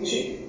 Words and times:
noite 0.00 0.48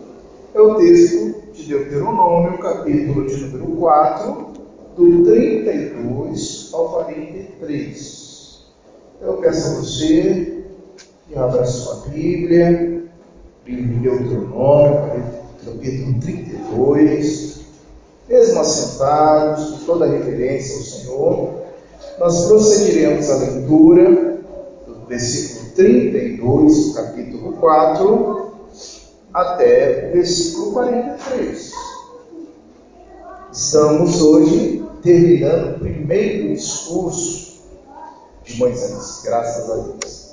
é 0.54 0.62
o 0.62 0.76
texto 0.76 1.36
de 1.54 1.68
Deuteronômio, 1.68 2.58
capítulo 2.60 3.28
de 3.28 3.36
número 3.36 3.66
4, 3.78 4.48
do 4.96 5.24
32 5.26 6.70
ao 6.74 6.90
43. 6.90 8.62
Eu 9.22 9.34
peço 9.34 9.68
a 9.68 9.74
você 9.82 10.64
que 11.28 11.38
abra 11.38 11.66
sua 11.66 12.08
Bíblia, 12.10 13.04
livro 13.66 13.94
de 13.94 14.00
Deuteronômio, 14.00 15.24
capítulo 15.66 16.20
32, 16.22 17.62
mesmo 18.30 18.60
assentados, 18.62 19.72
com 19.72 19.86
toda 19.86 20.06
a 20.06 20.10
referência 20.10 20.78
ao 20.78 20.84
Senhor, 20.84 21.62
nós 22.20 22.48
procederemos 22.48 23.30
à 23.30 23.36
leitura 23.38 24.40
do 24.88 25.06
versículo 25.08 25.72
32, 25.76 26.86
do 26.86 26.94
capítulo 26.94 27.54
4, 27.54 28.51
até 29.34 30.10
o 30.10 30.14
versículo 30.14 30.72
43. 30.74 31.72
Estamos 33.52 34.22
hoje 34.22 34.84
terminando 35.02 35.76
o 35.76 35.80
primeiro 35.80 36.54
discurso 36.54 37.62
de 38.44 38.58
Moisés, 38.58 39.22
graças 39.24 39.70
a 39.70 39.76
Deus. 39.76 40.32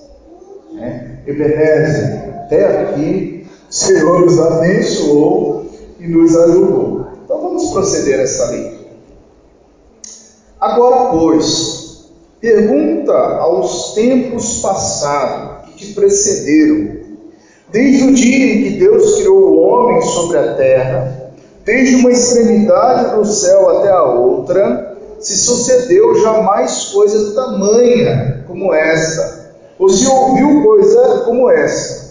É? 0.79 1.19
Ebenezer, 1.27 2.35
até 2.45 2.83
aqui, 2.83 3.47
o 3.69 3.73
Senhor 3.73 4.21
nos 4.21 4.39
abençoou 4.39 5.67
e 5.99 6.07
nos 6.07 6.37
ajudou. 6.37 7.09
Então 7.25 7.41
vamos 7.41 7.71
proceder 7.71 8.21
a 8.21 8.23
essa 8.23 8.51
leitura. 8.51 8.79
Agora, 10.61 11.11
pois, 11.11 12.11
pergunta 12.41 13.13
aos 13.13 13.95
tempos 13.95 14.61
passados 14.61 15.71
que 15.71 15.87
te 15.87 15.95
precederam, 15.95 16.98
desde 17.71 18.05
o 18.05 18.15
dia 18.15 18.55
em 18.55 18.63
que 18.63 18.71
Deus 18.79 19.17
criou 19.17 19.39
o 19.39 19.59
homem 19.59 20.01
sobre 20.03 20.39
a 20.39 20.55
terra, 20.55 21.33
desde 21.65 21.97
uma 21.97 22.11
extremidade 22.11 23.17
do 23.17 23.25
céu 23.25 23.79
até 23.79 23.91
a 23.91 24.05
outra, 24.05 24.97
se 25.21 25.37
sucedeu 25.37 26.15
jamais 26.23 26.85
coisa 26.87 27.35
tamanha 27.35 28.45
como 28.47 28.73
essa, 28.73 29.53
ou 29.79 29.89
se 29.89 30.07
ouviu 30.09 30.63
coisa 30.63 31.23
como 31.25 31.51
essa. 31.51 32.09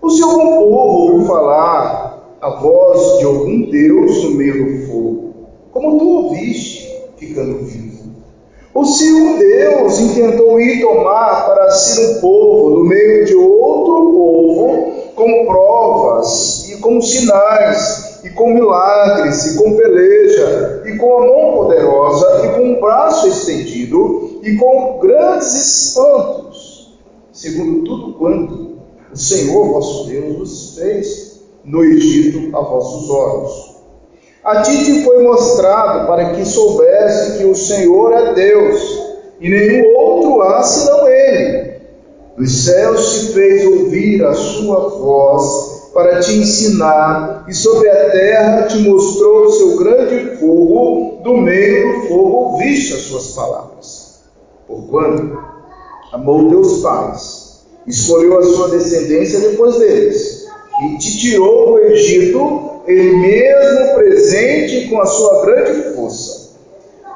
Ou 0.00 0.10
se 0.10 0.22
algum 0.22 0.56
povo 0.56 0.74
ouviu 0.74 1.26
falar 1.26 2.36
a 2.40 2.50
voz 2.50 3.18
de 3.18 3.24
algum 3.24 3.68
Deus 3.70 4.24
no 4.24 4.30
meio 4.32 4.80
do 4.80 4.86
fogo, 4.86 5.34
como 5.72 5.98
tu 5.98 6.08
ouviste, 6.08 6.88
ficando 7.16 7.58
vivo. 7.64 7.98
Ou 8.72 8.84
se 8.84 9.12
um 9.12 9.38
Deus 9.38 9.98
intentou 9.98 10.60
ir 10.60 10.80
tomar 10.80 11.46
para 11.46 11.57
si 11.78 12.00
um 12.00 12.20
povo 12.20 12.70
no 12.70 12.84
meio 12.84 13.24
de 13.24 13.34
outro 13.34 14.12
povo, 14.12 14.92
com 15.14 15.46
provas 15.46 16.68
e 16.68 16.76
com 16.78 17.00
sinais, 17.00 18.20
e 18.24 18.30
com 18.30 18.52
milagres, 18.52 19.46
e 19.46 19.56
com 19.56 19.76
peleja, 19.76 20.82
e 20.86 20.96
com 20.96 21.14
a 21.14 21.26
mão 21.26 21.52
poderosa, 21.54 22.46
e 22.46 22.48
com 22.56 22.72
o 22.72 22.80
braço 22.80 23.28
estendido, 23.28 24.40
e 24.42 24.56
com 24.56 24.98
grandes 25.00 25.54
espantos, 25.54 26.98
segundo 27.32 27.84
tudo 27.84 28.14
quanto 28.14 28.78
o 29.12 29.16
Senhor 29.16 29.72
vosso 29.72 30.08
Deus 30.08 30.36
vos 30.36 30.78
fez 30.78 31.40
no 31.64 31.84
Egito 31.84 32.56
a 32.56 32.60
vossos 32.60 33.10
olhos. 33.10 33.78
A 34.44 34.62
ti 34.62 34.84
te 34.84 35.04
foi 35.04 35.22
mostrado 35.22 36.06
para 36.06 36.30
que 36.32 36.44
soubesse 36.44 37.38
que 37.38 37.44
o 37.44 37.54
Senhor 37.54 38.12
é 38.12 38.32
Deus, 38.34 39.08
e 39.40 39.48
nenhum 39.48 39.96
outro 39.96 40.42
há 40.42 40.62
senão 40.62 41.08
Ele. 41.08 41.67
Dos 42.38 42.66
céus 42.66 43.14
se 43.14 43.32
fez 43.32 43.66
ouvir 43.66 44.24
a 44.24 44.32
sua 44.32 44.90
voz, 44.90 45.90
para 45.92 46.20
te 46.20 46.34
ensinar, 46.34 47.44
e 47.48 47.52
sobre 47.52 47.90
a 47.90 48.10
terra 48.10 48.62
te 48.68 48.78
mostrou 48.78 49.46
o 49.46 49.50
seu 49.50 49.76
grande 49.76 50.36
fogo, 50.36 51.20
do 51.24 51.36
meio 51.36 52.02
do 52.02 52.06
fogo 52.06 52.52
ouviste 52.52 52.94
as 52.94 53.00
suas 53.00 53.32
palavras. 53.32 54.20
Porquanto 54.68 55.36
amou 56.12 56.48
teus 56.48 56.80
pais, 56.80 57.66
escolheu 57.88 58.38
a 58.38 58.42
sua 58.44 58.68
descendência 58.68 59.40
depois 59.40 59.76
deles, 59.76 60.46
e 60.84 60.98
te 60.98 61.18
tirou 61.18 61.72
do 61.72 61.78
Egito, 61.86 62.82
ele 62.86 63.16
mesmo 63.16 63.94
presente 63.96 64.88
com 64.88 65.00
a 65.00 65.06
sua 65.06 65.44
grande 65.44 65.92
força, 65.96 66.50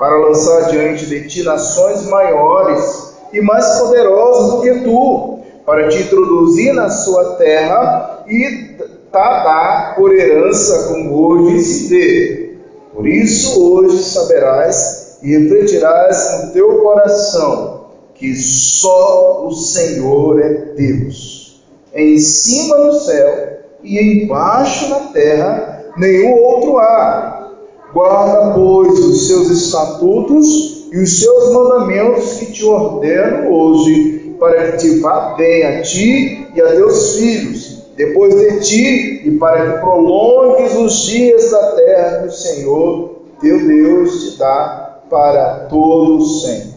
para 0.00 0.18
lançar 0.18 0.68
diante 0.72 1.06
de 1.06 1.28
ti 1.28 1.44
nações 1.44 2.08
maiores 2.08 3.11
e 3.32 3.40
mais 3.40 3.78
poderosas 3.80 4.52
do 4.52 4.60
que 4.62 4.80
tu, 4.80 5.38
para 5.64 5.88
te 5.88 6.02
introduzir 6.02 6.72
na 6.74 6.90
sua 6.90 7.36
terra 7.36 8.24
e 8.28 8.76
tá 9.10 9.44
dar 9.44 9.94
por 9.96 10.14
herança 10.14 10.88
como 10.88 11.14
hoje 11.14 11.62
se 11.62 11.88
vê. 11.88 12.56
Por 12.92 13.06
isso 13.06 13.62
hoje 13.62 14.02
saberás 14.02 15.18
e 15.22 15.36
refletirás 15.36 16.44
no 16.44 16.52
teu 16.52 16.82
coração 16.82 17.82
que 18.14 18.34
só 18.34 19.46
o 19.46 19.52
Senhor 19.52 20.40
é 20.40 20.52
Deus. 20.76 21.62
Em 21.94 22.18
cima 22.18 22.76
no 22.78 22.92
céu 22.92 23.58
e 23.82 24.24
embaixo 24.24 24.88
na 24.88 25.00
terra 25.12 25.84
nenhum 25.96 26.34
outro 26.34 26.78
há. 26.78 27.50
Guarda, 27.92 28.54
pois, 28.54 28.98
os 28.98 29.26
seus 29.28 29.50
estatutos 29.50 30.81
e 30.92 30.98
os 30.98 31.20
seus 31.20 31.52
mandamentos 31.54 32.34
que 32.34 32.52
te 32.52 32.64
ordeno 32.66 33.50
hoje, 33.50 34.36
para 34.38 34.72
que 34.72 34.76
te 34.76 35.00
vá 35.00 35.34
bem 35.38 35.64
a 35.64 35.80
ti 35.80 36.46
e 36.54 36.60
a 36.60 36.66
teus 36.68 37.16
filhos 37.16 37.82
depois 37.96 38.34
de 38.34 38.60
ti, 38.60 39.28
e 39.28 39.38
para 39.38 39.72
que 39.72 39.80
prolongues 39.80 40.74
os 40.74 40.94
dias 41.02 41.50
da 41.50 41.72
terra 41.72 42.18
que 42.20 42.28
o 42.28 42.32
Senhor, 42.32 43.22
teu 43.40 43.66
Deus, 43.66 44.32
te 44.32 44.38
dá 44.38 45.00
para 45.08 45.66
todo 45.68 46.22
sempre. 46.24 46.72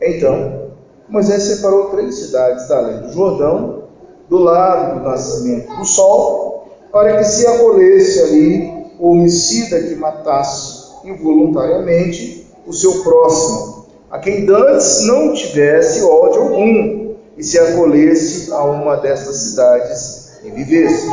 Então, 0.00 0.70
Moisés 1.08 1.42
separou 1.42 1.90
três 1.90 2.14
cidades 2.14 2.68
da 2.68 2.78
além 2.78 3.00
do 3.00 3.12
Jordão, 3.12 3.84
do 4.28 4.38
lado 4.38 4.98
do 4.98 5.08
nascimento 5.08 5.74
do 5.76 5.84
sol, 5.84 6.66
para 6.90 7.18
que 7.18 7.24
se 7.24 7.46
acolhesse 7.46 8.20
ali 8.20 8.72
o 8.98 9.12
homicida 9.12 9.80
que 9.80 9.94
matasse 9.94 10.92
involuntariamente 11.04 12.41
o 12.66 12.72
seu 12.72 13.02
próximo, 13.02 13.86
a 14.10 14.18
quem 14.18 14.46
dantes 14.46 15.06
não 15.06 15.32
tivesse 15.32 16.02
ódio 16.04 16.42
algum, 16.42 17.02
e 17.36 17.42
se 17.42 17.58
acolhesse 17.58 18.52
a 18.52 18.62
uma 18.64 18.96
destas 18.96 19.36
cidades 19.36 20.32
e 20.44 20.50
vivesse. 20.50 21.08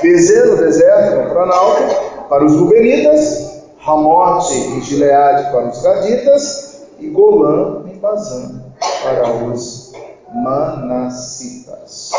Bezerra 0.00 0.46
no 0.46 0.56
deserto, 0.56 1.16
no 1.22 1.30
Planalto, 1.30 1.82
para 2.28 2.44
os 2.44 2.56
Rubenitas, 2.56 3.62
Ramote 3.78 4.54
em 4.54 4.80
Gileade 4.80 5.50
para 5.52 5.68
os 5.68 5.82
Gaditas 5.82 6.80
e 6.98 7.08
Golã 7.08 7.84
em 7.86 7.98
Bazã 7.98 8.62
para 9.02 9.30
os 9.30 9.92
Manassitas. 10.34 12.10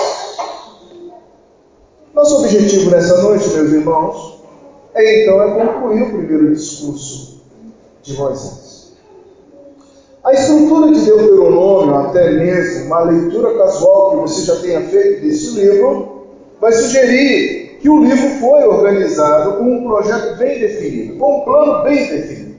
Nosso 2.14 2.38
objetivo 2.38 2.92
nessa 2.92 3.22
noite, 3.24 3.50
meus 3.50 3.72
irmãos, 3.72 4.44
é 4.94 5.24
então 5.24 5.42
é 5.42 5.66
concluir 5.66 6.04
o 6.04 6.10
primeiro 6.12 6.54
discurso 6.54 7.25
de 8.06 8.14
Moisés. 8.14 8.94
A 10.24 10.34
estrutura 10.34 10.92
de 10.92 11.02
Deuteronômio, 11.02 11.96
até 11.96 12.32
mesmo 12.32 12.86
uma 12.86 13.02
leitura 13.02 13.58
casual 13.58 14.12
que 14.12 14.18
você 14.18 14.42
já 14.44 14.56
tenha 14.62 14.82
feito 14.82 15.22
desse 15.22 15.52
livro, 15.52 16.26
vai 16.60 16.72
sugerir 16.72 17.78
que 17.82 17.90
o 17.90 18.04
livro 18.04 18.30
foi 18.40 18.64
organizado 18.64 19.58
com 19.58 19.64
um 19.64 19.84
projeto 19.84 20.38
bem 20.38 20.60
definido, 20.60 21.18
com 21.20 21.42
um 21.42 21.42
plano 21.42 21.84
bem 21.84 22.08
definido. 22.08 22.56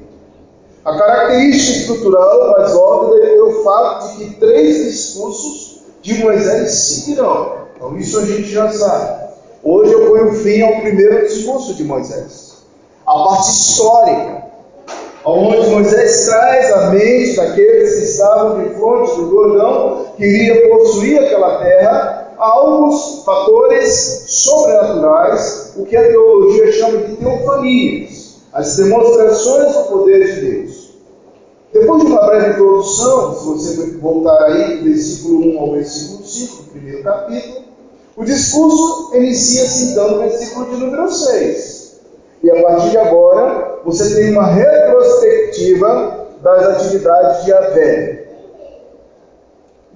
A 0.84 0.96
característica 0.96 1.78
estrutural 1.78 2.52
mais 2.52 2.72
óbvia 2.76 3.24
é 3.24 3.42
o 3.42 3.64
fato 3.64 4.16
de 4.18 4.24
que 4.24 4.34
três 4.36 4.84
discursos 4.84 5.80
de 6.02 6.14
Moisés 6.22 6.70
seguirão. 6.70 7.66
Então, 7.74 7.98
isso 7.98 8.20
a 8.20 8.24
gente 8.24 8.44
já 8.44 8.70
sabe. 8.70 9.26
Hoje 9.64 9.92
eu 9.92 10.06
ponho 10.06 10.32
fim 10.34 10.62
ao 10.62 10.80
primeiro 10.80 11.26
discurso 11.26 11.74
de 11.74 11.82
Moisés, 11.82 12.58
a 13.04 13.12
parte 13.24 13.50
histórica, 13.50 14.44
onde 15.26 15.68
Moisés 15.70 16.26
traz 16.26 16.72
a 16.72 16.90
mente 16.90 17.36
daqueles 17.36 17.96
que 17.96 18.04
estavam 18.04 18.62
de 18.62 18.68
frente 18.70 19.20
do 19.20 19.30
Jordão, 19.30 20.06
que 20.16 20.24
iria 20.24 20.68
possuir 20.68 21.18
aquela 21.18 21.58
terra, 21.58 22.34
alguns 22.38 23.24
fatores 23.24 24.24
sobrenaturais, 24.28 25.72
o 25.76 25.84
que 25.84 25.96
a 25.96 26.02
teologia 26.02 26.72
chama 26.72 26.98
de 26.98 27.16
teofanias, 27.16 28.36
as 28.52 28.76
demonstrações 28.76 29.74
do 29.74 29.82
poder 29.84 30.34
de 30.34 30.40
Deus. 30.40 30.86
Depois 31.72 32.02
de 32.02 32.06
uma 32.06 32.24
breve 32.24 32.50
introdução, 32.50 33.34
se 33.34 33.44
você 33.44 33.90
voltar 33.98 34.44
aí 34.44 34.78
do 34.78 34.84
versículo 34.84 35.56
1 35.56 35.60
ao 35.60 35.72
versículo 35.72 36.24
5, 36.24 36.56
do 36.56 36.70
primeiro 36.70 37.02
capítulo, 37.02 37.64
o 38.16 38.24
discurso 38.24 39.10
inicia-se 39.14 39.90
então 39.90 40.12
no 40.12 40.18
versículo 40.20 40.66
de 40.66 40.76
número 40.76 41.10
6. 41.10 41.75
E 42.42 42.50
a 42.50 42.62
partir 42.62 42.90
de 42.90 42.98
agora, 42.98 43.80
você 43.84 44.14
tem 44.14 44.32
uma 44.32 44.46
retrospectiva 44.46 46.26
das 46.42 46.66
atividades 46.76 47.44
de 47.44 47.52
Avé. 47.52 48.28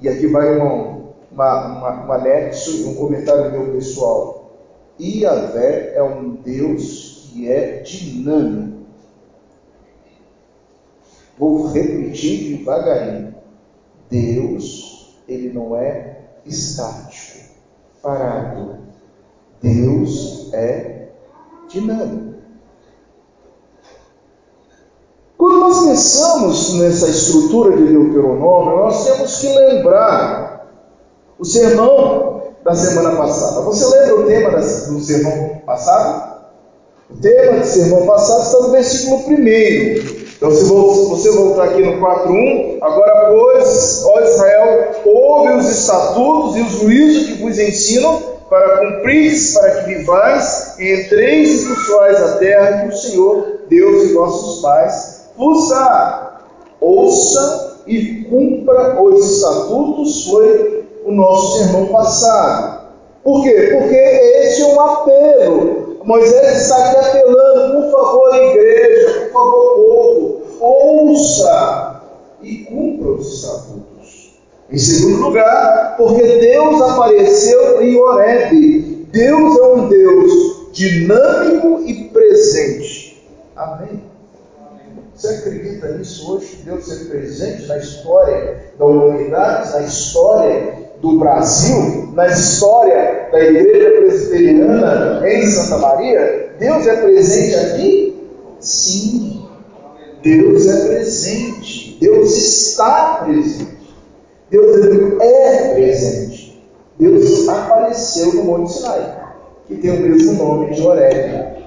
E 0.01 0.09
aqui 0.09 0.27
vai 0.27 0.57
uma, 0.57 1.01
uma, 1.31 1.67
uma, 1.67 2.07
um 2.07 2.13
anexo 2.13 2.89
um 2.89 2.95
comentário 2.95 3.53
meu 3.53 3.73
pessoal. 3.73 4.41
Iavé 4.99 5.95
é 5.95 6.03
um 6.03 6.31
Deus 6.37 7.31
que 7.33 7.51
é 7.51 7.79
dinâmico. 7.79 8.81
Vou 11.39 11.69
repetir 11.69 12.59
devagarinho. 12.59 13.35
Deus, 14.11 15.17
ele 15.29 15.53
não 15.53 15.77
é 15.77 16.19
estático, 16.45 17.55
parado. 18.03 18.79
Deus 19.63 20.53
é 20.53 21.09
dinâmico. 21.69 22.30
Quando 25.41 25.59
nós 25.59 25.87
pensamos 25.87 26.75
nessa 26.75 27.09
estrutura 27.09 27.75
de 27.75 27.85
Deuteronômio, 27.85 28.77
nós 28.77 29.07
temos 29.07 29.39
que 29.39 29.49
lembrar 29.49 30.69
o 31.39 31.47
sermão 31.47 32.43
da 32.63 32.75
semana 32.75 33.17
passada. 33.17 33.63
Você 33.63 33.87
lembra 33.87 34.17
o 34.17 34.27
tema 34.27 34.51
do 34.51 35.01
sermão 35.01 35.63
passado? 35.65 36.41
O 37.09 37.17
tema 37.23 37.59
do 37.59 37.65
sermão 37.65 38.05
passado 38.05 38.43
está 38.43 38.59
no 38.61 38.71
versículo 38.71 39.17
1. 39.17 39.33
Então, 40.37 40.51
se 40.51 40.65
você 40.65 41.31
voltar 41.31 41.65
aqui 41.65 41.87
no 41.87 41.93
4.1, 42.07 42.79
agora, 42.83 43.31
pois, 43.31 44.03
ó 44.05 44.21
Israel, 44.21 44.91
ouve 45.07 45.53
os 45.55 45.71
estatutos 45.71 46.57
e 46.57 46.61
os 46.61 46.73
juízos 46.73 47.27
que 47.29 47.43
vos 47.43 47.59
ensino, 47.59 48.21
para 48.51 48.77
cumprir, 48.77 49.33
para 49.55 49.71
que 49.71 49.95
vivais 49.95 50.75
e 50.79 51.01
entreis 51.01 51.63
e 51.63 52.25
a 52.25 52.37
terra 52.37 52.83
que 52.83 52.89
o 52.89 52.97
Senhor, 52.99 53.61
Deus 53.71 54.09
de 54.09 54.13
vossos 54.13 54.61
pais, 54.61 55.20
dá. 55.69 56.41
Ouça 56.81 57.83
e 57.87 58.25
cumpra 58.25 59.03
os 59.03 59.37
estatutos, 59.37 60.27
foi 60.27 60.85
o 61.05 61.13
nosso 61.13 61.59
sermão 61.59 61.87
passado. 61.87 62.81
Por 63.23 63.43
quê? 63.43 63.71
Porque 63.79 63.95
esse 63.95 64.63
é 64.63 64.67
um 64.67 64.81
apelo. 64.81 66.01
Moisés 66.05 66.63
está 66.63 66.77
aqui 66.77 66.97
apelando, 66.97 67.83
por 67.83 67.93
favor, 67.93 68.35
igreja, 68.35 69.21
por 69.21 69.33
favor, 69.33 69.75
povo, 69.75 70.43
ouça 70.61 72.03
e 72.43 72.59
cumpra 72.65 73.13
os 73.13 73.35
estatutos. 73.35 74.41
Em 74.71 74.79
segundo 74.79 75.23
lugar, 75.23 75.97
porque 75.99 76.23
Deus 76.23 76.81
apareceu 76.81 77.83
em 77.83 77.97
Horeb. 77.97 79.07
Deus 79.11 79.59
é 79.59 79.63
um 79.67 79.89
Deus 79.89 80.73
dinâmico 80.73 81.83
e 81.85 82.05
presente. 82.05 83.21
Amém. 83.57 84.10
Você 85.21 85.35
acredita 85.35 85.87
nisso 85.99 86.33
hoje? 86.33 86.63
Deus 86.65 86.91
é 86.91 87.05
presente 87.11 87.67
na 87.67 87.77
história 87.77 88.73
da 88.79 88.87
humanidade, 88.87 89.71
na 89.71 89.83
história 89.83 90.79
do 91.03 91.19
Brasil, 91.19 92.09
na 92.15 92.27
história 92.27 93.29
da 93.31 93.39
igreja 93.39 94.01
presbiteriana 94.01 95.21
em 95.29 95.47
Santa 95.47 95.77
Maria? 95.77 96.55
Deus 96.59 96.87
é 96.87 97.03
presente 97.03 97.55
aqui? 97.55 98.29
Sim. 98.61 99.47
Deus 100.23 100.67
é 100.67 100.87
presente. 100.87 101.99
Deus 102.01 102.35
está 102.39 103.23
presente. 103.23 103.95
Deus 104.49 105.21
é 105.21 105.75
presente. 105.75 106.67
Deus 106.99 107.47
apareceu 107.47 108.33
no 108.37 108.45
Monte 108.45 108.73
Sinai, 108.73 109.35
que 109.67 109.77
tem 109.77 109.91
o 109.91 110.01
mesmo 110.01 110.33
nome 110.33 110.75
de 110.75 110.81
Horeb. 110.81 111.61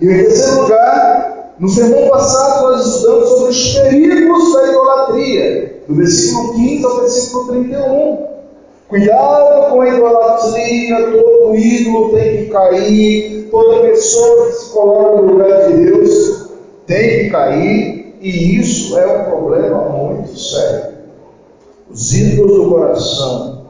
E 0.00 0.06
em 0.06 0.16
terceiro 0.16 0.62
lugar, 0.62 1.39
no 1.60 1.68
sermão 1.68 2.08
passado 2.08 2.70
nós 2.70 2.86
estudamos 2.86 3.28
sobre 3.28 3.50
os 3.50 3.74
perigos 3.74 4.54
da 4.54 4.68
idolatria, 4.70 5.82
do 5.86 5.94
versículo 5.94 6.54
15 6.54 6.84
ao 6.86 7.00
versículo 7.00 7.48
31. 7.48 8.18
Cuidado 8.88 9.70
com 9.70 9.80
a 9.82 9.88
idolatria, 9.88 10.96
todo 11.12 11.54
ídolo 11.54 12.12
tem 12.14 12.36
que 12.38 12.44
cair, 12.46 13.48
toda 13.50 13.82
pessoa 13.82 14.46
que 14.46 14.52
se 14.54 14.70
coloca 14.70 15.22
no 15.22 15.32
lugar 15.32 15.68
de 15.68 15.84
Deus 15.84 16.50
tem 16.86 17.24
que 17.24 17.30
cair, 17.30 18.16
e 18.22 18.58
isso 18.58 18.98
é 18.98 19.06
um 19.06 19.24
problema 19.26 19.82
muito 19.90 20.36
sério. 20.38 20.94
Os 21.90 22.12
ídolos 22.14 22.56
do 22.56 22.70
coração. 22.70 23.66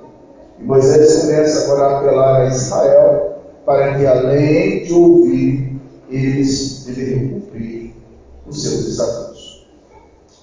E 0.60 0.64
Moisés 0.64 1.22
começa 1.22 1.64
agora 1.64 1.82
a 1.82 1.98
apelar 1.98 2.40
a 2.42 2.46
Israel 2.46 3.40
para 3.66 3.94
que, 3.94 4.06
além 4.06 4.84
de 4.84 4.92
ouvir, 4.92 5.70
eles 6.10 6.84
deveriam 6.86 7.28
cumprir 7.28 7.94
os 8.46 8.62
seus 8.62 8.89
estatutos. 9.00 9.66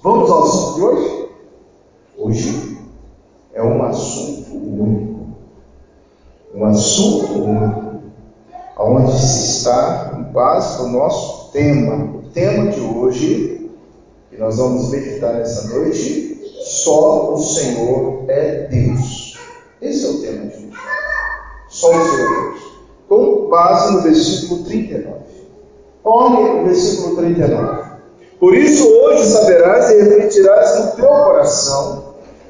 Vamos 0.03 0.29
ao 0.29 0.43
assunto 0.43 0.75
de 0.75 0.81
hoje? 0.81 1.29
Hoje 2.17 2.77
é 3.53 3.63
um 3.63 3.83
assunto 3.83 4.55
único. 4.55 5.27
Um 6.53 6.65
assunto 6.65 7.33
único. 7.33 7.97
Onde 8.79 9.11
se 9.19 9.57
está 9.57 10.15
em 10.17 10.31
base 10.31 10.77
do 10.77 10.89
nosso 10.89 11.51
tema. 11.51 12.17
O 12.17 12.29
tema 12.29 12.71
de 12.71 12.79
hoje, 12.79 13.71
que 14.29 14.37
nós 14.37 14.57
vamos 14.57 14.89
meditar 14.89 15.33
nessa 15.33 15.75
noite, 15.75 16.39
só 16.63 17.33
o 17.33 17.39
Senhor 17.39 18.25
é 18.27 18.67
Deus. 18.67 19.39
Esse 19.81 20.05
é 20.05 20.09
o 20.09 20.21
tema 20.21 20.45
de 20.45 20.55
hoje. 20.55 20.71
Só 21.69 21.89
o 21.89 22.05
Senhor 22.05 22.31
é 22.31 22.41
Deus. 22.41 22.77
Com 23.07 23.49
base 23.49 23.93
no 23.93 24.01
versículo 24.01 24.63
39. 24.63 25.17
Olhe 26.03 26.61
o 26.61 26.65
versículo 26.65 27.15
39. 27.15 27.86
Por 28.39 28.55
isso 28.55 28.87
hoje 28.87 29.25
saberás 29.25 29.89
e 29.89 30.01
refletirás 30.01 30.79
no 30.79 30.91
teu 30.91 31.07
coração 31.07 32.07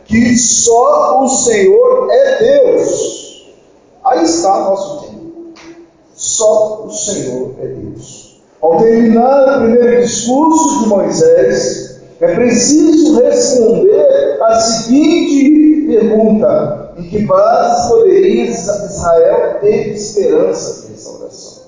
que 0.07 0.37
só 0.37 1.23
o 1.23 1.29
Senhor 1.29 2.07
é 2.09 2.37
Deus. 2.39 3.53
Aí 4.03 4.23
está 4.23 4.59
nosso 4.61 5.01
tempo. 5.05 5.53
Só 6.15 6.85
o 6.85 6.91
Senhor 6.91 7.55
é 7.61 7.67
Deus. 7.67 8.41
Ao 8.61 8.77
terminar 8.77 9.57
o 9.57 9.61
primeiro 9.61 10.01
discurso 10.01 10.83
de 10.83 10.89
Moisés, 10.89 11.99
é 12.19 12.33
preciso 12.33 13.19
responder 13.21 14.41
a 14.41 14.59
seguinte 14.59 15.87
pergunta: 15.87 16.93
em 16.97 17.03
que 17.03 17.19
base 17.23 17.89
poderia 17.89 18.49
Israel 18.49 19.59
ter 19.59 19.89
esperança 19.89 20.81
de 20.81 20.93
restauração? 20.93 21.63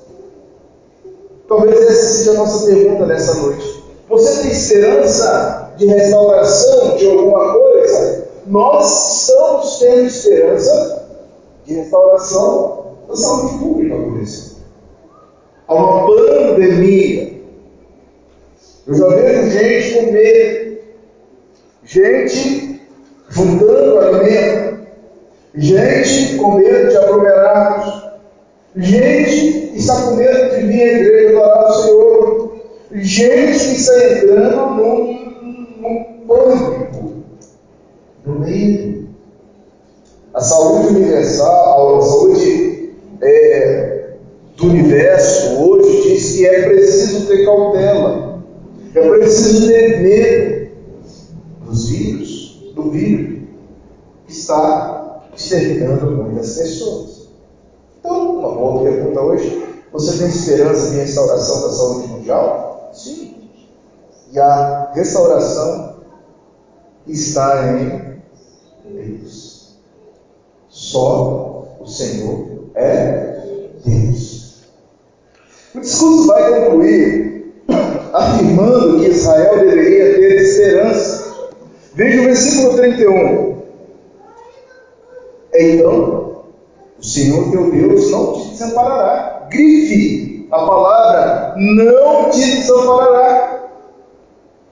Talvez 1.47 1.81
essa 1.81 1.93
seja 1.93 2.31
a 2.31 2.33
nossa 2.35 2.65
pergunta 2.65 3.05
nessa 3.05 3.33
noite. 3.35 3.78
Você 4.09 4.41
tem 4.41 4.51
esperança 4.51 5.73
de 5.77 5.85
restauração 5.85 6.97
de 6.97 7.07
alguma 7.07 7.53
coisa? 7.53 8.29
nós 8.49 9.21
estamos 9.21 9.79
tendo 9.79 10.07
esperança 10.07 11.07
de 11.65 11.75
restauração 11.75 12.95
da 13.07 13.15
saúde 13.15 13.59
pública, 13.59 13.95
por 13.95 14.19
exemplo. 14.19 14.57
Há 15.67 15.75
uma 15.75 16.07
pandemia. 16.07 17.39
Eu 18.87 18.95
já 18.95 19.07
vejo 19.07 19.51
gente 19.51 19.93
com 19.93 20.11
medo, 20.11 20.77
gente 21.83 22.81
juntando 23.29 23.99
alimento, 23.99 24.79
gente 25.53 26.37
com 26.37 26.51
medo 26.53 26.89
de 26.89 26.97
aglomerados, 26.97 28.09
gente 28.75 29.69
que 29.69 29.77
está 29.77 30.01
com 30.01 30.15
medo 30.15 30.55
de 30.55 30.65
vir 30.65 30.81
à 30.81 30.87
igreja 30.87 31.37
adorar 31.37 31.69
o 31.69 31.83
Senhor, 31.83 32.51
gente 32.93 33.68
está 33.99 34.17
entrando 34.17 34.75
num, 34.75 36.25
pânico 36.27 37.13
no 38.25 38.39
meio. 38.39 39.09
A 40.33 40.41
saúde 40.41 40.95
universal, 40.95 41.97
a 41.97 42.01
saúde 42.01 42.93
é, 43.21 44.13
do 44.55 44.67
universo 44.67 45.59
hoje 45.61 46.01
diz 46.03 46.35
que 46.35 46.45
é 46.45 46.69
preciso 46.69 47.27
ter 47.27 47.45
cautela, 47.45 48.43
é 48.93 49.09
preciso 49.09 49.67
ter 49.67 50.01
medo 50.01 50.69
dos 51.65 51.89
vírus, 51.89 52.71
do 52.75 52.91
vírus 52.91 53.39
que 54.27 54.33
está 54.33 55.23
exterminando 55.35 56.11
muitas 56.11 56.57
pessoas. 56.57 57.29
Então, 57.99 58.37
uma 58.37 58.51
boa 58.51 58.83
pergunta 58.83 59.21
hoje: 59.21 59.63
você 59.91 60.17
tem 60.19 60.27
esperança 60.27 60.91
de 60.91 60.97
restauração 60.97 61.61
da 61.61 61.73
saúde 61.73 62.07
mundial? 62.07 62.91
Sim. 62.93 63.38
E 64.31 64.39
a 64.39 64.91
restauração 64.93 65.95
está 67.07 67.67
em 67.67 68.21
Deus. 68.85 69.77
Só 70.69 71.77
o 71.79 71.87
Senhor 71.87 72.69
é 72.75 73.41
Deus. 73.83 74.63
O 75.73 75.79
discurso 75.79 76.27
vai 76.27 76.63
concluir 76.63 77.63
afirmando 78.13 78.99
que 78.99 79.09
Israel 79.09 79.59
deveria 79.59 80.15
ter 80.15 80.41
esperança. 80.41 81.49
Veja 81.95 82.21
o 82.21 82.25
versículo 82.25 82.75
31. 82.75 83.59
Então, 85.55 86.43
o 86.99 87.03
Senhor 87.03 87.51
teu 87.51 87.71
Deus 87.71 88.11
não 88.11 88.33
te 88.33 88.49
desamparará. 88.49 89.47
Grife 89.49 90.47
a 90.51 90.57
palavra, 90.57 91.55
não 91.57 92.29
te 92.29 92.39
desamparará. 92.39 93.48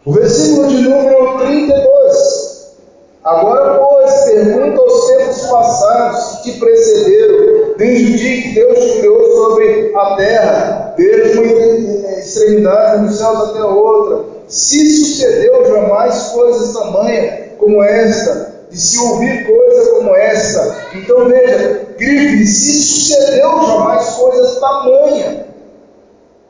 O 0.07 0.13
versículo 0.13 0.69
de 0.69 0.83
número 0.83 1.37
32. 1.39 2.77
Agora, 3.25 3.77
pois, 3.77 4.13
pergunta 4.23 4.79
aos 4.79 5.07
tempos 5.07 5.41
passados 5.47 6.37
que 6.37 6.53
te 6.53 6.59
precederam, 6.59 7.73
desde 7.77 8.13
o 8.13 8.17
dia 8.17 8.41
que 8.41 8.53
Deus 8.53 8.79
te 8.79 8.99
criou 8.99 9.35
sobre 9.35 9.91
a 9.93 10.15
terra, 10.15 10.93
desde 10.95 11.39
uma 11.39 12.19
extremidade 12.19 13.05
dos 13.05 13.17
céus 13.17 13.49
até 13.49 13.59
a 13.59 13.67
outra. 13.67 14.23
Se 14.47 14.97
sucedeu 14.97 15.65
jamais 15.65 16.17
coisas 16.27 16.71
tamanha 16.71 17.49
como 17.57 17.83
esta, 17.83 18.53
de 18.71 18.79
se 18.79 18.97
ouvir 18.97 19.45
coisa 19.45 19.91
como 19.91 20.15
esta. 20.15 20.85
Então 20.95 21.27
veja, 21.27 21.85
grife, 21.97 22.45
se 22.45 22.81
sucedeu 22.81 23.61
jamais 23.61 24.07
coisas 24.11 24.57
tamanha. 24.57 25.47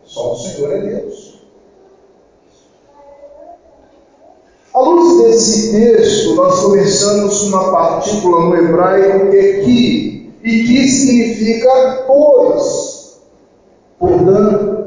Só 0.05 0.33
o 0.33 0.37
Senhor 0.37 0.73
é 0.73 0.77
Deus. 0.77 1.26
À 4.77 4.79
luz 4.79 5.23
desse 5.23 5.71
texto, 5.71 6.35
nós 6.35 6.59
começamos 6.59 7.39
com 7.39 7.47
uma 7.47 7.71
partícula 7.71 8.45
no 8.45 8.57
hebraico 8.57 9.31
que 9.31 9.37
é 9.37 9.59
e 9.63 10.63
que 10.67 10.87
significa 10.87 12.03
pois, 12.05 13.17
portanto. 13.97 14.85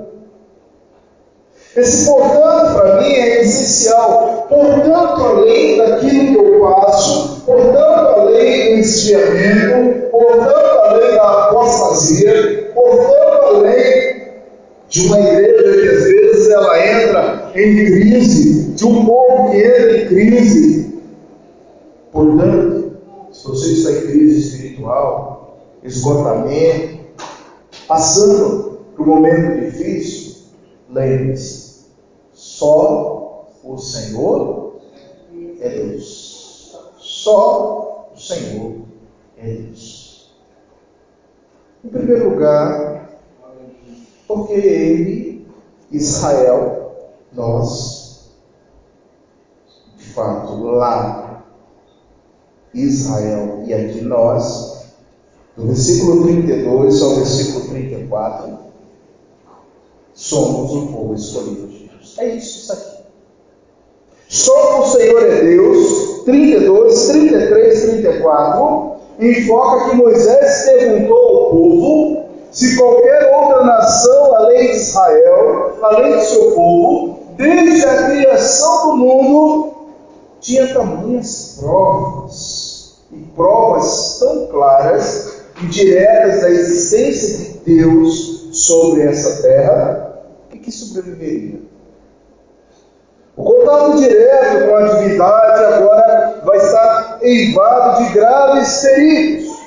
Esse 1.76 2.06
portanto, 2.08 2.74
para 2.76 3.00
mim, 3.00 3.12
é 3.12 3.40
essencial. 3.40 4.46
Portanto, 4.48 5.24
além 5.24 5.78
daquilo 5.78 6.34
que 6.34 6.38
eu 6.38 6.60
faço, 6.60 7.42
portanto, 7.44 8.20
além 8.20 8.74
do 8.74 8.80
esfriamento, 8.82 10.08
portanto, 10.12 10.78
além 10.84 11.14
da 11.16 11.46
apostasia, 11.46 12.70
portanto, 12.72 13.56
além 13.56 14.22
de 14.88 15.06
uma 15.08 15.18
igreja 15.18 15.80
que 15.80 15.88
às 15.88 16.04
vezes 16.04 16.48
ela 16.48 16.78
entra 16.78 17.50
em 17.56 17.74
crise, 17.86 18.69
de 18.80 18.86
um 18.86 19.04
povo 19.04 19.50
que 19.50 19.58
entra 19.58 19.98
em 19.98 20.08
crise. 20.08 21.02
Portanto, 22.10 22.96
se 23.30 23.46
você 23.46 23.72
está 23.72 23.92
em 23.92 24.06
crise 24.06 24.40
espiritual, 24.40 25.58
esgotamento, 25.82 27.04
passando 27.86 28.80
por 28.96 29.06
um 29.06 29.16
momento 29.16 29.60
difícil, 29.60 30.44
lembre-se, 30.88 31.88
só 32.32 33.50
o 33.62 33.76
Senhor 33.76 34.76
é 35.60 35.68
Deus. 35.68 36.74
Só 36.96 38.10
o 38.14 38.18
Senhor 38.18 38.76
é 39.36 39.46
Deus. 39.46 40.32
Em 41.84 41.88
primeiro 41.90 42.30
lugar, 42.30 43.10
porque 44.26 44.54
Ele, 44.54 45.46
Israel, 45.90 46.92
nós, 47.34 47.89
fato 50.12 50.62
lá 50.62 51.42
Israel 52.74 53.62
e 53.66 53.74
aqui 53.74 54.00
nós, 54.02 54.84
do 55.56 55.66
versículo 55.66 56.22
32 56.24 57.02
ao 57.02 57.16
versículo 57.16 57.68
34, 57.68 58.58
somos 60.14 60.70
o 60.72 60.86
povo 60.92 61.14
escolhido 61.14 61.66
de 61.66 61.88
Deus. 61.88 62.18
É 62.18 62.28
isso, 62.28 62.58
isso 62.60 62.72
aqui. 62.72 63.00
Só 64.28 64.82
o 64.82 64.86
Senhor 64.86 65.24
é 65.24 65.42
Deus, 65.42 66.22
32, 66.24 67.08
33, 67.08 67.82
34, 67.82 68.92
enfoca 69.18 69.90
que 69.90 69.96
Moisés 69.96 70.64
perguntou 70.66 71.18
ao 71.18 71.50
povo 71.50 72.24
se 72.52 72.76
qualquer 72.76 73.32
outra 73.36 73.64
nação, 73.64 74.36
além 74.36 74.70
de 74.70 74.76
Israel, 74.76 75.78
além 75.82 76.16
do 76.16 76.24
seu 76.24 76.50
povo, 76.52 77.18
desde 77.36 77.84
a 77.86 78.10
criação 78.10 78.90
do 78.90 78.96
mundo, 78.96 79.79
tinha 80.40 80.72
tamanhas 80.72 81.58
provas, 81.60 82.94
e 83.12 83.18
provas 83.36 84.18
tão 84.18 84.46
claras 84.46 85.42
e 85.62 85.66
diretas 85.66 86.40
da 86.40 86.50
existência 86.50 87.38
de 87.38 87.76
Deus 87.76 88.48
sobre 88.52 89.02
essa 89.02 89.42
terra, 89.42 90.22
e 90.52 90.58
que 90.58 90.72
sobreviveria. 90.72 91.60
O 93.36 93.44
contato 93.44 93.98
direto 93.98 94.68
com 94.68 94.74
a 94.74 94.82
divindade 94.88 95.64
agora 95.74 96.42
vai 96.44 96.58
estar 96.58 97.18
eivado 97.22 98.04
de 98.04 98.12
graves 98.12 98.82
perigos. 98.82 99.60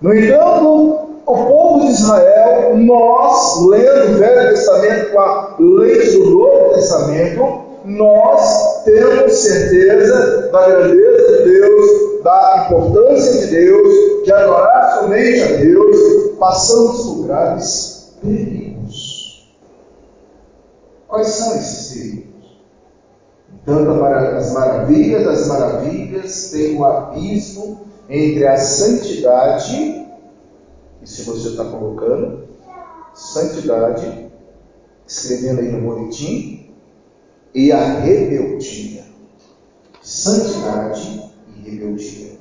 No 0.00 0.14
entanto, 0.14 1.06
o 1.24 1.34
povo 1.34 1.86
de 1.86 1.92
Israel, 1.92 2.76
nós, 2.76 3.62
lendo 3.66 4.12
o 4.12 4.18
Velho 4.18 4.50
Testamento 4.50 5.12
com 5.12 5.20
a 5.20 5.56
lei 5.58 6.12
do 6.12 6.30
Novo 6.30 6.74
Testamento, 6.74 7.65
nós 7.86 8.82
temos 8.82 9.32
certeza 9.32 10.50
da 10.50 10.68
grandeza 10.68 11.38
de 11.38 11.44
Deus, 11.44 12.22
da 12.24 12.66
importância 12.66 13.46
de 13.46 13.46
Deus, 13.46 14.24
de 14.24 14.32
adorar 14.32 14.98
somente 14.98 15.42
a 15.42 15.56
Deus, 15.58 16.36
passamos 16.36 17.00
por 17.00 17.26
graves 17.26 18.16
perigos. 18.20 19.48
Quais 21.06 21.28
são 21.28 21.54
esses 21.54 21.94
perigos? 21.94 22.26
Tanto 23.64 24.04
as 24.04 24.52
maravilhas 24.52 25.24
das 25.24 25.46
maravilhas 25.46 26.50
tem 26.50 26.76
o 26.76 26.84
abismo 26.84 27.86
entre 28.08 28.48
a 28.48 28.56
santidade, 28.56 30.06
e 31.02 31.06
se 31.08 31.22
você 31.22 31.50
está 31.50 31.64
colocando, 31.64 32.48
santidade, 33.14 34.28
escrevendo 35.06 35.60
aí 35.60 35.70
no 35.70 35.82
boletim, 35.82 36.65
e 37.56 37.72
a 37.72 38.00
rebeldia. 38.00 39.02
Santidade 40.02 41.32
e 41.56 41.70
rebeldia. 41.70 42.36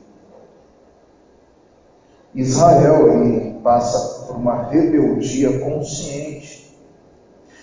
Israel 2.35 3.13
ele 3.13 3.59
passa 3.63 4.25
por 4.25 4.35
uma 4.35 4.63
rebeldia 4.63 5.57
consciente. 5.59 6.77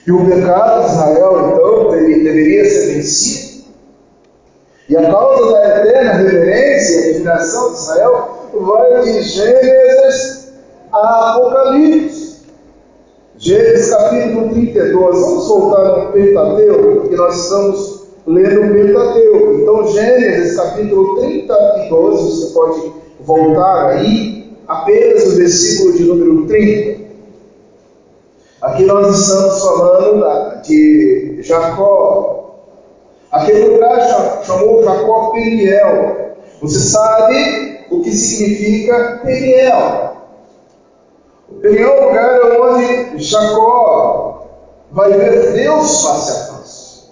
E 0.07 0.11
o 0.11 0.25
pecado 0.25 0.87
de 0.87 0.93
Israel, 0.93 1.53
então, 1.53 1.91
deveria 1.91 2.65
ser 2.65 2.95
vencido. 2.95 3.65
E 4.89 4.97
a 4.97 5.11
causa 5.11 5.53
da 5.53 5.79
eterna 5.79 6.13
reverência 6.15 7.01
e 7.01 7.11
admiração 7.11 7.73
de 7.73 7.79
Israel 7.79 8.49
vai 8.55 9.03
de 9.03 9.23
Gênesis 9.23 10.53
a 10.91 11.35
Apocalipse. 11.37 12.32
Gênesis 13.43 13.91
capítulo 13.91 14.51
32. 14.51 15.21
Vamos 15.21 15.49
voltar 15.49 15.99
no 15.99 16.13
Pentateuco, 16.13 17.01
porque 17.01 17.17
nós 17.17 17.43
estamos 17.43 18.03
lendo 18.25 18.61
o 18.61 18.73
Pentateuco. 18.73 19.55
Então, 19.55 19.89
Gênesis 19.89 20.57
capítulo 20.57 21.19
32, 21.19 22.21
você 22.21 22.55
pode 22.55 22.93
voltar 23.19 23.87
aí, 23.89 24.57
apenas 24.69 25.27
o 25.27 25.37
versículo 25.37 25.93
de 25.93 26.05
número 26.05 26.47
30. 26.47 27.03
Aqui 28.61 28.85
nós 28.85 29.19
estamos 29.19 29.61
falando 29.61 30.63
de 30.63 31.39
Jacó. 31.43 32.61
Aquele 33.33 33.71
lugar 33.71 34.45
chamou 34.45 34.85
Jacó 34.85 35.31
Peniel. 35.33 36.37
Você 36.61 36.79
sabe 36.79 37.81
o 37.91 38.03
que 38.03 38.13
significa 38.13 39.21
Peniel? 39.25 40.12
Peniel 41.61 41.89
é 41.89 42.01
um 42.01 42.09
lugar 42.09 42.61
onde 42.61 43.19
Jacó 43.19 44.47
vai 44.91 45.13
ver 45.13 45.53
Deus 45.53 46.03
face 46.03 46.31
a 46.31 46.35
face. 46.35 47.03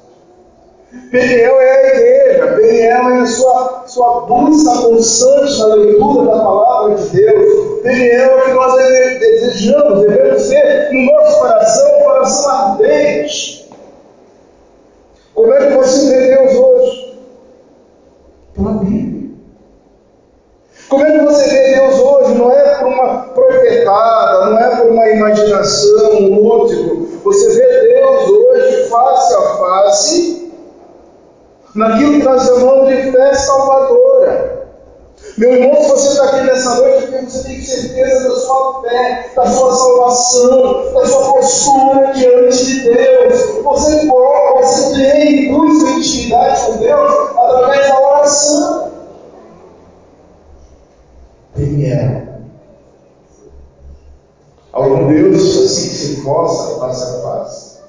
Peniel 1.11 1.61
é 1.61 1.71
a 1.71 1.89
igreja, 1.89 2.57
Peniel 2.57 3.11
é 3.11 3.21
a 3.21 3.27
sua, 3.27 3.85
sua 3.87 4.21
busca 4.23 4.83
constante 4.83 5.59
na 5.59 5.75
leitura 5.75 6.25
da 6.27 6.45
palavra 6.45 6.95
de 6.97 7.09
Deus. 7.11 7.81
Peniel 7.83 8.31
é 8.31 8.37
o 8.37 8.45
que 8.45 8.53
nós 8.53 8.75
desejamos, 9.21 10.01
devemos 10.01 10.43
ser 10.43 10.91
no 10.93 11.13
nosso 11.13 11.39
coração, 11.39 11.99
um 11.99 12.05
coração 12.05 12.51
ardente. 12.51 13.71
Como 15.35 15.55
é 15.55 15.69
que 15.69 15.75
você 15.75 16.11
vê 16.11 16.37
Deus 16.37 16.55
hoje? 16.55 17.19
Pela 18.55 18.73
Bíblia. 18.73 19.31
Como 20.91 21.05
é 21.05 21.19
que 21.19 21.25
você 21.25 21.49
vê 21.49 21.75
Deus 21.77 22.01
hoje? 22.01 22.35
Não 22.35 22.51
é 22.51 22.75
por 22.75 22.89
uma 22.89 23.23
profetada, 23.29 24.51
não 24.51 24.59
é 24.59 24.77
por 24.77 24.91
uma 24.91 25.09
imaginação, 25.09 26.15
um 26.17 26.41
lúdico. 26.41 27.07
Você 27.25 27.49
vê 27.55 27.95
Deus 27.95 28.29
hoje 28.29 28.89
face 28.89 29.35
a 29.35 29.41
face, 29.57 30.53
naquilo 31.77 32.19
que 32.19 32.25
nós 32.25 32.45
chamamos 32.45 32.89
de 32.89 33.13
fé 33.13 33.35
salvadora. 33.35 34.69
Meu 35.39 35.53
irmão, 35.53 35.81
se 35.81 35.89
você 35.89 36.09
está 36.09 36.25
aqui 36.25 36.41
nessa 36.47 36.75
noite, 36.75 37.07
porque 37.07 37.25
você 37.25 37.45
tem 37.45 37.63
certeza 37.63 38.29
da 38.29 38.35
sua 38.35 38.83
fé, 38.83 39.31
da 39.37 39.47
sua 39.47 39.73
salvação, 39.73 40.93
da 40.93 41.07
sua 41.07 41.33
postura 41.33 42.13
diante 42.15 42.67
de 42.67 42.81
Deus. 42.83 43.63
Você, 43.63 44.07
você 44.07 44.95
tem 44.95 45.53
luz 45.53 45.83
e 45.83 45.99
intimidade 45.99 46.67
com 46.67 46.77
Deus 46.79 47.31
através 47.39 47.89
da 47.89 48.01
oração. 48.01 48.91
Peniel. 51.55 52.21
Algum 54.73 55.09
Deus 55.09 55.57
assim 55.65 55.89
que 55.89 55.95
se 55.95 56.21
possa 56.23 56.79
face 56.79 57.05
a 57.05 57.23
face. 57.23 57.81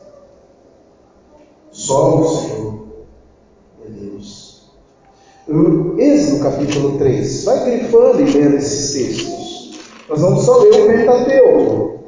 Só 1.72 2.16
o 2.16 2.28
Senhor 2.28 2.88
é 3.86 3.90
Deus. 3.90 4.72
O 5.48 6.00
Êxodo 6.00 6.38
no 6.38 6.44
capítulo 6.44 6.98
3. 6.98 7.44
Vai 7.46 7.66
grifando 7.66 8.22
e 8.22 8.32
lendo 8.32 8.58
esses 8.58 8.94
textos. 8.94 9.80
Nós 10.10 10.22
vamos 10.22 10.44
só 10.44 10.58
ler 10.58 10.82
o 10.82 10.88
Pentateuco. 10.88 12.00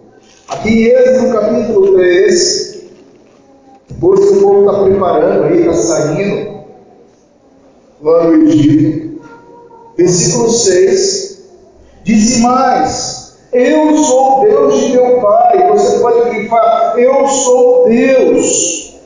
Aqui 0.49 0.69
em 0.69 0.83
Êxodo, 0.85 1.27
no 1.27 1.33
capítulo 1.33 1.93
3, 1.93 2.83
depois 3.89 4.19
que 4.19 4.37
o 4.37 4.41
povo 4.41 4.59
está 4.59 4.83
preparando 4.83 5.43
aí, 5.45 5.59
está 5.59 5.73
saindo 5.73 6.63
lá 8.01 8.25
do 8.25 8.35
Egito, 8.35 9.21
versículo 9.95 10.49
6, 10.49 11.33
disse 12.03 12.41
mais: 12.41 13.37
Eu 13.53 13.97
sou 13.97 14.41
o 14.41 14.43
Deus 14.43 14.79
de 14.79 14.91
teu 14.91 15.21
pai. 15.21 15.69
Você 15.71 15.99
pode 15.99 16.29
grifar: 16.29 16.95
Eu 16.97 17.27
sou 17.27 17.87
Deus 17.87 18.99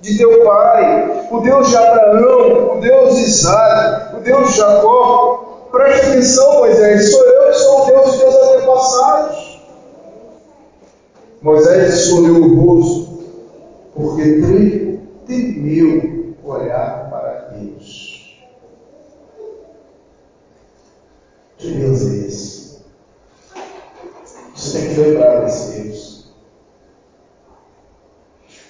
de 0.00 0.16
teu 0.16 0.44
pai, 0.44 1.26
o 1.30 1.40
Deus 1.40 1.68
de 1.68 1.76
Abraão, 1.76 2.76
o 2.76 2.80
Deus 2.80 3.16
de 3.16 3.22
Isaac, 3.22 4.16
o 4.16 4.20
Deus 4.20 4.50
de 4.50 4.56
Jacó. 4.56 5.44
Preste 5.72 6.06
atenção, 6.06 6.58
Moisés, 6.60 7.10
sou 7.10 7.24
eu 7.24 7.50
que 7.50 7.58
sou 7.58 7.82
o 7.82 7.86
Deus 7.86 8.12
de 8.12 8.18
teus 8.18 8.34
antepassados. 8.36 9.60
Moisés 11.40 11.94
escolheu 11.94 12.42
o 12.42 12.54
rosto, 12.56 13.22
porque 13.94 14.98
temeu 15.26 16.34
olhar 16.42 17.08
para 17.10 17.56
Deus. 17.56 18.36
Que 21.58 21.72
Deus 21.72 22.02
é 22.02 22.26
esse? 22.26 22.78
Você 24.54 24.78
tem 24.78 24.94
que 24.94 25.00
lembrar 25.00 25.44
desse 25.44 25.80
Deus. 25.80 26.28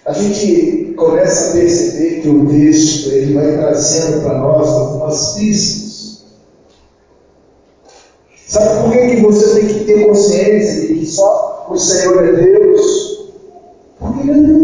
A 0.05 0.13
gente 0.13 0.95
começa 0.95 1.51
a 1.51 1.53
perceber 1.53 2.21
que 2.21 2.29
o 2.29 2.49
texto 2.49 3.09
ele 3.11 3.35
vai 3.35 3.57
trazendo 3.57 4.23
para 4.23 4.39
nós 4.39 4.69
algumas 4.69 5.35
pistas. 5.35 6.25
Sabe 8.47 8.83
por 8.83 8.93
que, 8.93 9.17
que 9.17 9.23
você 9.23 9.61
tem 9.61 9.69
que 9.69 9.85
ter 9.85 10.07
consciência 10.07 10.87
de 10.89 10.95
que 10.95 11.07
só 11.07 11.67
o 11.79 11.81
Senhor 11.81 12.25
é 12.25 12.33
Deus? 12.33 13.31
Porque 14.01 14.29
Ele 14.29 14.58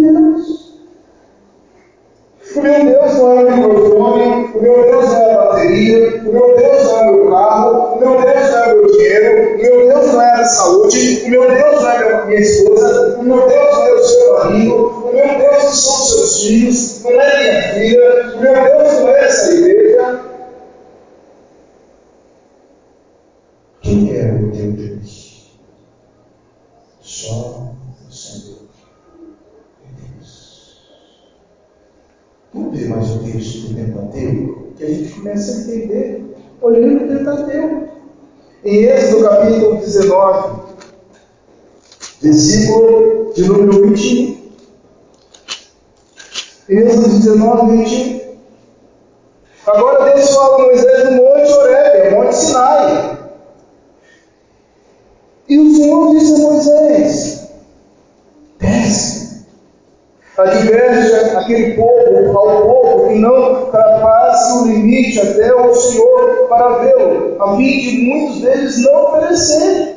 adverte 60.44 61.36
aquele 61.36 61.74
povo, 61.74 62.38
ao 62.38 62.62
povo, 62.62 63.08
que 63.08 63.18
não 63.18 63.60
ultrapasse 63.60 64.58
o 64.58 64.66
limite 64.66 65.20
até 65.20 65.54
o 65.54 65.74
Senhor 65.74 66.46
para 66.48 66.78
vê-lo, 66.78 67.36
a 67.40 67.56
fim 67.56 67.78
de 67.80 67.98
muitos 68.02 68.40
deles 68.42 68.82
não 68.84 69.12
perecerem. 69.12 69.94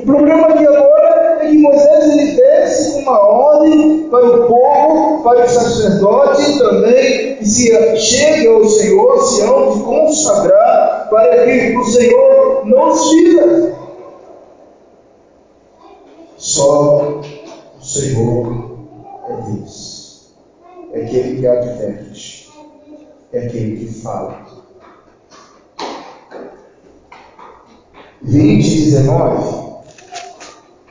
O 0.00 0.04
problema 0.04 0.48
aqui 0.48 0.66
agora 0.66 1.38
é 1.40 1.48
que 1.48 1.58
Moisés 1.58 2.12
ele 2.12 2.32
desce 2.32 2.98
uma 2.98 3.20
ordem 3.20 4.08
para 4.10 4.26
o 4.26 4.46
povo, 4.48 5.22
para 5.22 5.44
o 5.44 5.48
sacerdote 5.48 6.58
também, 6.58 7.36
que 7.36 7.46
se 7.46 7.96
chegue 7.98 8.48
ao 8.48 8.64
Senhor, 8.64 9.22
se 9.22 9.42
hão 9.42 9.72
de 9.72 9.82
consagrar, 9.84 11.08
para 11.10 11.44
que 11.44 11.76
o 11.76 11.84
Senhor 11.84 12.62
não 12.64 12.90
os 12.90 13.10
fira. 13.10 13.72
Só 16.36 17.20
o 17.80 17.84
Senhor 17.84 18.71
é 19.28 19.36
Deus. 19.50 20.34
É 20.92 21.04
aquele 21.04 21.40
que 21.40 21.46
adverte. 21.46 22.52
É 23.32 23.46
aquele 23.46 23.76
que 23.76 24.00
fala. 24.00 24.46
20 28.22 28.66
e 28.66 28.84
19, 28.84 29.82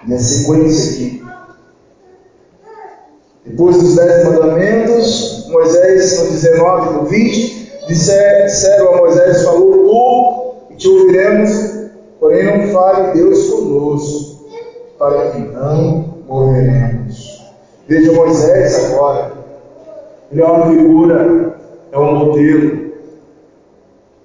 na 0.07 0.17
sequência 0.17 0.93
aqui. 0.93 1.23
Depois 3.45 3.77
dos 3.77 3.95
dez 3.95 4.25
mandamentos, 4.25 5.47
Moisés, 5.49 6.19
no 6.19 6.31
19 6.31 6.93
no 6.93 7.05
20, 7.05 7.71
disseram 7.87 8.93
a 8.93 8.97
Moisés, 8.97 9.43
falou 9.43 9.71
tu 10.67 10.73
e 10.73 10.75
te 10.77 10.87
ouviremos, 10.87 11.89
porém 12.19 12.45
não 12.45 12.73
fale 12.73 13.13
Deus 13.13 13.49
conosco, 13.49 14.45
para 14.97 15.31
que 15.31 15.39
não 15.39 16.23
morreremos. 16.27 17.00
Veja 17.87 18.11
Moisés 18.13 18.85
agora. 18.85 19.33
Ele 20.31 20.41
é 20.41 20.45
uma 20.45 20.69
figura, 20.69 21.59
é 21.91 21.99
um 21.99 22.15
modelo 22.15 22.91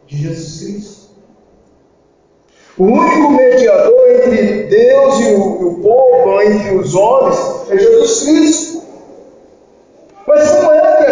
de 0.07 0.16
Jesus 0.16 0.61
Cristo. 0.61 0.97
O 2.79 2.85
único 2.85 3.33
mediador 3.33 4.11
entre 4.11 4.64
Deus 4.64 5.21
e 5.21 5.33
o, 5.33 5.69
o 5.69 5.75
povo, 5.81 6.42
entre 6.42 6.77
os 6.77 6.95
homens, 6.95 7.71
é 7.71 7.79
Jesus 7.79 8.23
Cristo. 8.23 8.83
Mas 10.27 10.51
como 10.51 10.73
é 10.73 10.97
que 10.97 11.06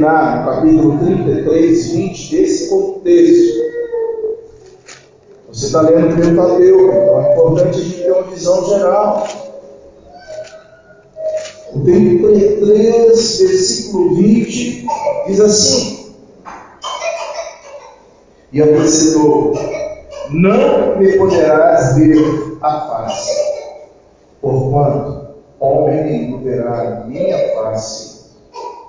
No 0.00 0.06
capítulo 0.06 0.98
33, 0.98 1.92
20 1.92 2.30
desse 2.30 2.70
contexto, 2.70 3.60
você 5.46 5.66
está 5.66 5.82
lendo 5.82 6.14
o 6.14 6.16
Pentateuco, 6.16 6.84
então 6.86 7.20
é 7.20 7.32
importante 7.32 7.68
a 7.68 7.82
gente 7.82 8.02
ter 8.02 8.10
uma 8.10 8.22
visão 8.22 8.64
geral. 8.64 9.28
O 11.74 11.80
33, 11.80 13.40
versículo 13.40 14.14
20, 14.14 14.86
diz 15.26 15.40
assim: 15.40 16.14
E 18.54 18.62
acrescentou: 18.62 19.52
Não 20.30 20.96
me 20.96 21.18
poderás 21.18 21.96
ver 21.96 22.56
a 22.62 22.80
face, 22.80 23.30
porquanto 24.40 25.34
homem 25.60 26.42
verá 26.42 27.04
minha 27.06 27.54
face 27.54 28.30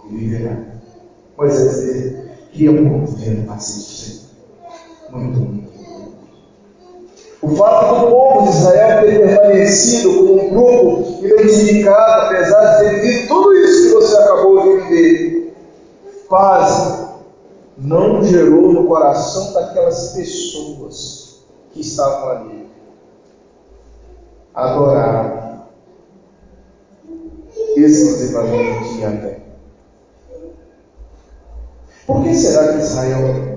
e 0.10 0.16
viverá. 0.16 0.71
Moisés 2.62 2.72
queria 2.72 2.72
muito 2.72 3.12
ver 3.14 3.44
a 3.44 3.54
face 3.54 3.78
do 3.78 3.84
Senhor. 3.84 4.22
Muito. 5.12 5.62
O 7.42 7.56
fato 7.56 8.06
do 8.06 8.12
povo 8.12 8.44
de 8.44 8.50
Israel 8.50 9.02
ter 9.02 9.20
permanecido 9.20 10.14
como 10.14 10.46
um 10.46 10.50
grupo 10.50 11.26
identificado, 11.26 12.28
apesar 12.28 12.76
de 12.76 12.84
ter 12.84 13.02
vivido 13.02 13.28
tudo 13.28 13.54
isso 13.54 13.88
que 13.88 13.94
você 13.96 14.16
acabou 14.16 14.62
de 14.62 14.82
viver, 14.82 15.56
quase 16.28 17.08
não 17.78 18.24
gerou 18.24 18.72
no 18.74 18.86
coração 18.86 19.54
daquelas 19.54 20.14
pessoas 20.14 21.42
que 21.72 21.82
estavam 21.82 22.30
ali 22.30 22.70
adorar 24.54 25.68
exclusivamente. 27.76 29.00
Por 29.00 29.00
que 29.00 29.51
será 32.42 32.74
que 32.74 32.80
Israel 32.80 33.51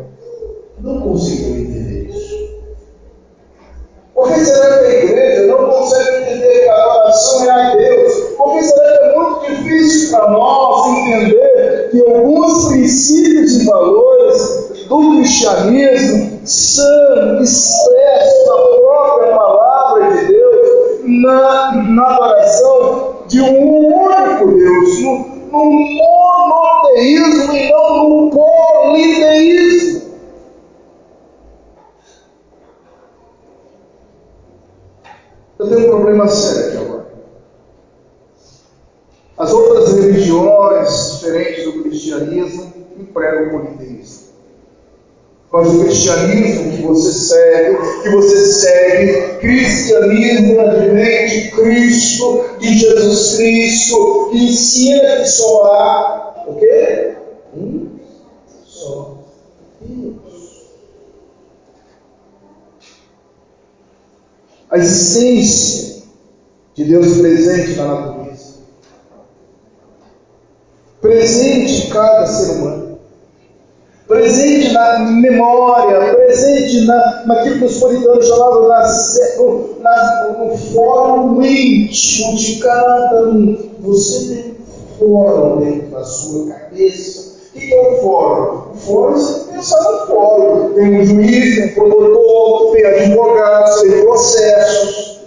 naquilo 77.27 77.59
que 77.59 77.65
os 77.65 77.81
puritanos 77.81 78.27
chamavam 78.27 78.63
no, 78.63 79.81
na, 79.81 80.37
no 80.39 80.57
fórum 80.57 81.43
íntimo 81.43 82.37
de 82.37 82.57
cada 82.61 83.29
um. 83.29 83.71
Você 83.81 84.35
tem 84.35 84.53
um 84.53 84.99
fórum 84.99 85.61
dentro 85.61 85.89
da 85.89 86.05
sua 86.05 86.55
cabeça. 86.55 87.35
O 87.55 87.59
que 87.59 87.73
é 87.73 87.81
o 87.81 88.03
fórum? 88.03 88.73
O 88.73 88.77
fórum 88.77 89.15
é 89.15 89.19
você 89.19 89.53
pensar 89.53 89.83
no 89.83 90.07
fórum. 90.07 90.73
Tem 90.75 91.01
um 91.01 91.07
juiz, 91.07 91.55
tem 91.57 91.67
um 91.67 91.75
promotor, 91.75 92.73
tem 92.73 92.87
advogados, 92.87 93.83
tem 93.83 94.03
processos. 94.03 95.21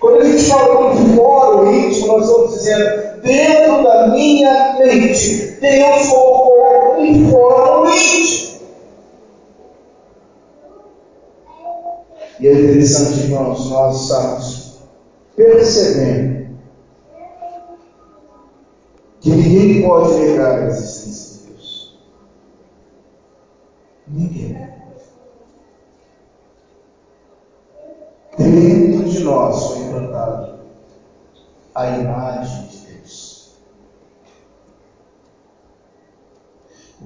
Quando 0.00 0.20
a 0.20 0.24
gente 0.24 0.44
fala 0.44 0.94
de 0.94 1.16
fórum 1.16 1.72
íntimo, 1.72 2.06
nós 2.08 2.28
estamos 2.28 2.54
dizendo, 2.54 3.22
dentro 3.22 3.82
da 3.82 4.08
minha 4.08 4.76
mente, 4.78 5.56
Deus 5.60 6.08
colocou 6.08 6.96
um 6.98 7.30
fórum 7.30 7.88
íntimo. 7.88 8.53
E 12.40 12.48
é 12.48 12.52
interessante, 12.52 13.20
irmãos, 13.20 13.70
nós 13.70 14.02
estamos 14.02 14.78
percebendo 15.36 16.58
que 19.20 19.30
ninguém 19.30 19.86
pode 19.86 20.14
negar 20.14 20.58
a 20.58 20.66
existência 20.66 21.38
de 21.38 21.52
Deus. 21.52 21.98
Ninguém. 24.08 24.74
Dentro 28.36 29.08
de 29.08 29.20
nós 29.20 29.66
foi 29.66 29.78
implantado 29.78 30.58
a 31.74 31.88
imagem 31.88 32.66
de 32.66 32.76
Deus. 32.78 33.54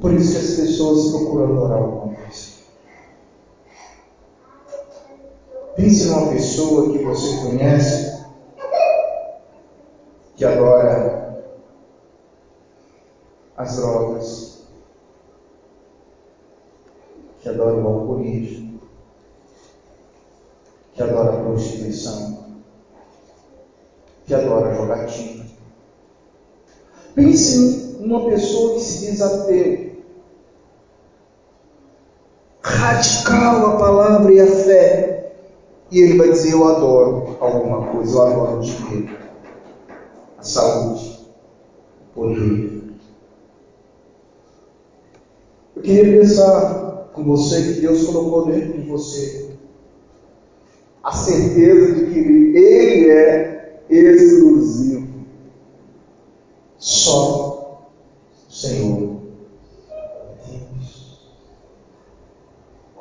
Por 0.01 0.15
isso 0.15 0.33
que 0.33 0.39
as 0.39 0.57
pessoas 0.57 1.11
procuram 1.13 1.53
adorar 1.53 1.79
alguma 1.83 2.15
coisa. 2.15 2.48
Pense 5.79 6.07
numa 6.07 6.29
pessoa 6.31 6.91
que 6.91 6.99
você 7.05 7.37
conhece, 7.37 8.25
que 10.35 10.45
adora 10.45 11.41
as 13.57 13.77
drogas, 13.77 14.59
que 17.41 17.49
adora 17.49 17.77
o 17.77 17.87
alcoolismo, 17.87 18.81
que 20.95 21.01
adora 21.01 21.35
a 21.35 21.43
prostituição, 21.45 22.45
que 24.27 24.35
adora 24.35 24.71
a 24.71 24.75
jogatina. 24.75 25.47
Pense 27.15 27.99
numa 28.01 28.29
pessoa 28.29 28.75
que 28.75 28.81
se 28.81 29.07
diz 29.07 29.23
ateu, 29.23 30.03
radical 32.65 33.65
a 33.65 33.77
palavra 33.77 34.33
e 34.33 34.41
a 34.41 34.47
fé, 34.49 35.18
e 35.91 36.01
ele 36.01 36.19
vai 36.19 36.31
dizer: 36.31 36.53
Eu 36.53 36.67
adoro 36.67 37.37
alguma 37.41 37.87
coisa, 37.87 38.19
eu 38.19 38.23
adoro 38.23 38.59
o 38.59 38.61
dinheiro, 38.61 39.17
a 40.39 40.43
saúde, 40.43 41.29
o 42.01 42.15
poder. 42.15 42.83
Eu 45.77 45.83
queria 45.83 46.21
pensar 46.21 47.11
com 47.13 47.25
você 47.25 47.63
que 47.63 47.81
Deus 47.81 48.05
colocou 48.05 48.47
dentro 48.47 48.73
de 48.73 48.89
você 48.89 49.49
a 51.09 51.13
certeza 51.13 51.95
de 51.95 52.13
que 52.13 52.19
Ele 52.19 53.11
é 53.11 53.83
exclusivo. 53.89 55.09
Só 56.77 57.81
o 58.49 58.53
Senhor 58.53 59.17
é 60.47 60.53
Deus. 60.53 61.19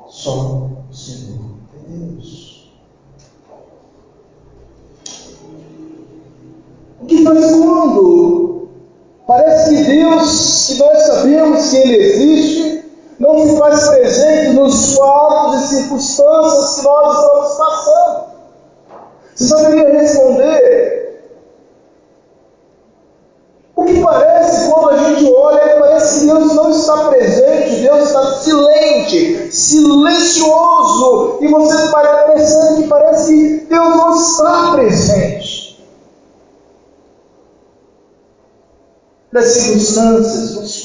Só 0.08 0.70
o 0.90 0.94
Senhor 0.94 1.58
é 1.76 1.90
Deus. 1.90 2.72
O 7.02 7.06
que 7.06 7.24
faz 7.24 7.52
quando 7.52 8.68
parece 9.28 9.76
que 9.76 9.84
Deus, 9.84 10.68
que 10.68 10.80
nós 10.80 10.98
sabemos 11.08 11.70
que 11.70 11.78
Ele 11.78 11.96
existe, 11.96 12.78
não 13.20 13.48
se 13.48 13.58
faz 13.58 13.88
presente 13.90 14.54
nos 14.54 14.96
fatos 14.96 15.64
e 15.64 15.68
circunstâncias 15.68 16.76
que 16.76 16.84
nós 16.84 17.18
estamos 17.18 17.58
passando. 17.58 18.26
Você 19.36 19.48
saberia 19.48 20.02
responder? 20.02 20.98
O 23.76 23.86
que 23.86 24.02
parece, 24.02 24.72
quando 24.72 24.90
a 24.90 24.98
gente 24.98 25.32
olha, 25.32 25.80
parece 25.80 26.20
que 26.20 26.26
Deus 26.26 26.54
não 26.54 26.72
está 26.72 27.10
presente, 27.10 27.82
Deus 27.82 28.08
está 28.08 28.34
silente, 28.40 29.56
silencioso, 29.56 31.38
e 31.42 31.48
você 31.48 31.76
percebe 32.34 32.82
que 32.82 32.88
parece 32.88 33.34
que 33.34 33.66
Deus 33.68 33.96
não 33.96 34.16
está 34.16 34.72
presente. 34.72 35.68
Nas 39.32 39.46
circunstâncias, 39.98 40.56
nos 40.56 40.82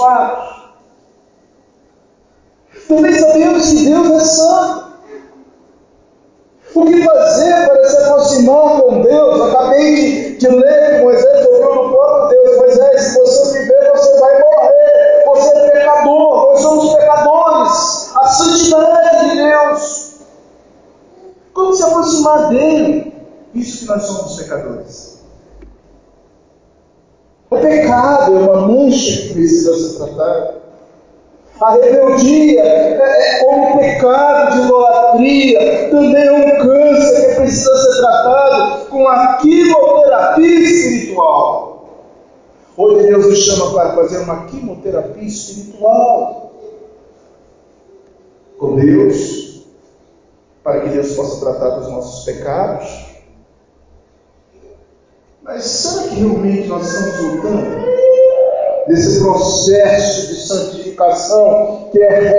Yeah. 61.95 62.32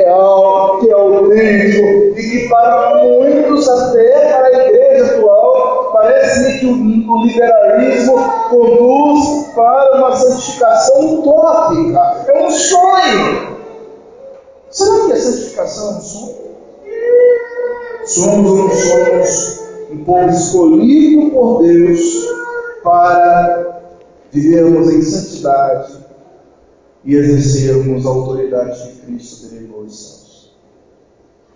E 27.04 27.16
exercermos 27.16 28.06
a 28.06 28.10
autoridade 28.10 28.82
que 28.82 29.06
Cristo 29.06 29.50
delegou 29.50 29.82
aos 29.82 30.00
céus. 30.00 30.56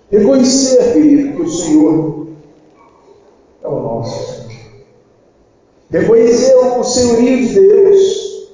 Reconhecer, 0.09 0.93
querido, 0.93 1.35
que 1.35 1.41
o 1.41 1.49
Senhor 1.49 2.27
é 3.63 3.67
o 3.67 3.79
nosso 3.79 4.33
Senhor. 4.33 4.47
Reconhecer 5.89 6.55
o 6.55 6.83
senhorio 6.83 7.47
de 7.47 7.53
Deus. 7.53 8.51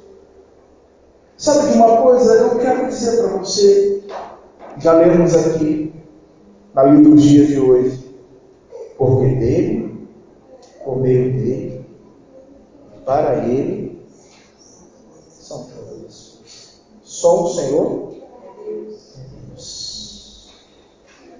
Sabe 1.37 1.71
de 1.71 1.77
uma 1.77 2.01
coisa? 2.01 2.33
Eu 2.35 2.59
quero 2.59 2.87
dizer 2.87 3.17
para 3.17 3.37
você, 3.37 4.03
já 4.77 4.93
lemos 4.93 5.35
aqui 5.35 5.93
na 6.73 6.83
liturgia 6.83 7.45
de 7.45 7.59
hoje, 7.59 8.15
porque 8.97 9.25
dele, 9.35 10.07
por 10.83 11.01
meio 11.01 11.33
dele, 11.33 11.85
para 13.05 13.45
ele, 13.45 13.99
são 15.27 15.65
todas. 15.65 16.39
Só 17.23 17.41
o 17.41 17.47
Senhor. 17.47 18.11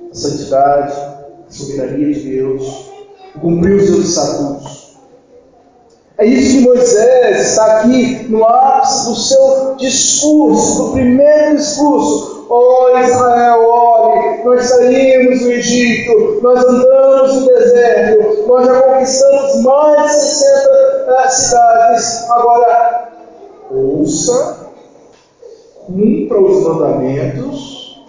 A 0.10 0.16
santidade, 0.16 0.94
a 0.94 1.52
soberania 1.52 2.14
de 2.14 2.20
Deus, 2.22 2.90
cumprir 3.42 3.82
os 3.82 3.88
seus 3.88 4.06
estatutos. 4.06 4.98
É 6.20 6.26
isso 6.26 6.60
que 6.60 6.64
Moisés 6.64 7.50
está 7.50 7.82
aqui 7.82 8.28
no 8.30 8.46
ápice 8.46 9.10
do 9.10 9.16
seu 9.18 9.76
discurso, 9.76 10.84
do 10.84 10.92
primeiro 10.94 11.58
discurso. 11.58 12.48
Oh, 12.50 12.98
Israel, 12.98 13.68
olhe, 13.68 14.44
nós 14.46 14.64
saímos 14.64 15.42
do 15.42 15.52
Egito, 15.52 16.40
nós 16.42 16.64
andamos 16.64 17.42
no 17.42 17.46
deserto, 17.46 18.48
nós 18.48 18.66
já 18.66 18.82
conquistamos 18.84 19.62
mais 19.64 20.12
de 20.14 20.22
60 20.22 21.12
uh, 21.12 21.30
cidades. 21.30 22.30
Agora, 22.30 23.12
ouça, 23.70 24.63
cumpra 25.86 26.42
os 26.42 26.64
mandamentos, 26.64 28.04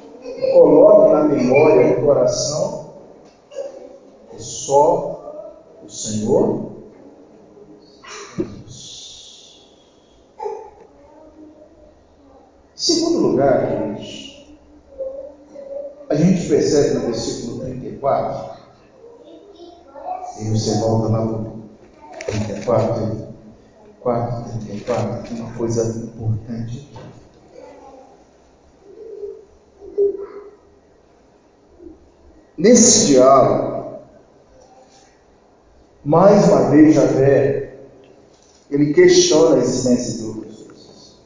coloque 0.53 1.13
na 1.13 1.25
memória, 1.25 1.97
no 1.97 2.07
coração, 2.07 2.91
que 4.31 4.43
só 4.43 5.79
o 5.85 5.89
Senhor 5.89 6.75
Segundo 12.85 13.29
lugar, 13.29 13.67
queridos, 13.67 14.47
a 16.11 16.15
gente 16.15 16.47
percebe 16.49 16.95
no 16.97 17.07
versículo 17.07 17.61
34, 17.61 18.61
e 20.39 20.51
você 20.51 20.81
volta 20.81 21.09
lá 21.09 21.25
no 21.25 21.63
34, 22.27 23.29
4, 24.01 24.59
34, 24.67 25.35
uma 25.35 25.53
coisa 25.55 25.99
importante. 25.99 26.93
Nesse 32.65 33.09
diálogo, 33.09 33.99
mais 36.03 36.49
uma 36.49 36.71
vez 36.71 36.95
Javé, 36.95 37.75
ele 38.71 38.95
questiona 38.95 39.57
a 39.57 39.59
existência 39.59 40.13
de 40.15 40.41
Deus. 40.41 41.19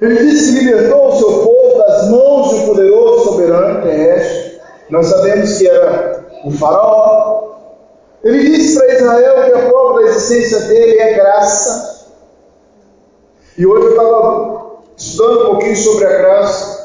Ele 0.00 0.16
disse 0.28 0.58
que 0.58 0.64
libertou 0.64 1.06
o 1.06 1.16
seu 1.16 1.44
povo 1.44 1.78
das 1.78 2.08
mãos 2.08 2.52
um 2.52 2.66
poderoso 2.66 3.24
soberano 3.26 3.80
terrestre. 3.82 4.60
Nós 4.90 5.06
sabemos 5.06 5.56
que 5.56 5.68
era 5.68 6.26
o 6.44 6.50
faraó. 6.50 7.58
Ele 8.24 8.42
disse 8.42 8.76
para 8.76 8.92
Israel 8.92 9.44
que 9.44 9.52
a 9.52 9.68
prova 9.68 10.02
da 10.02 10.08
existência 10.08 10.58
dele 10.62 10.98
é 10.98 11.12
graça. 11.14 12.08
E 13.56 13.64
hoje 13.64 13.84
eu 13.86 13.90
estava 13.90 14.78
estudando 14.96 15.42
um 15.42 15.50
pouquinho 15.50 15.76
sobre 15.76 16.06
a 16.06 16.18
graça. 16.18 16.77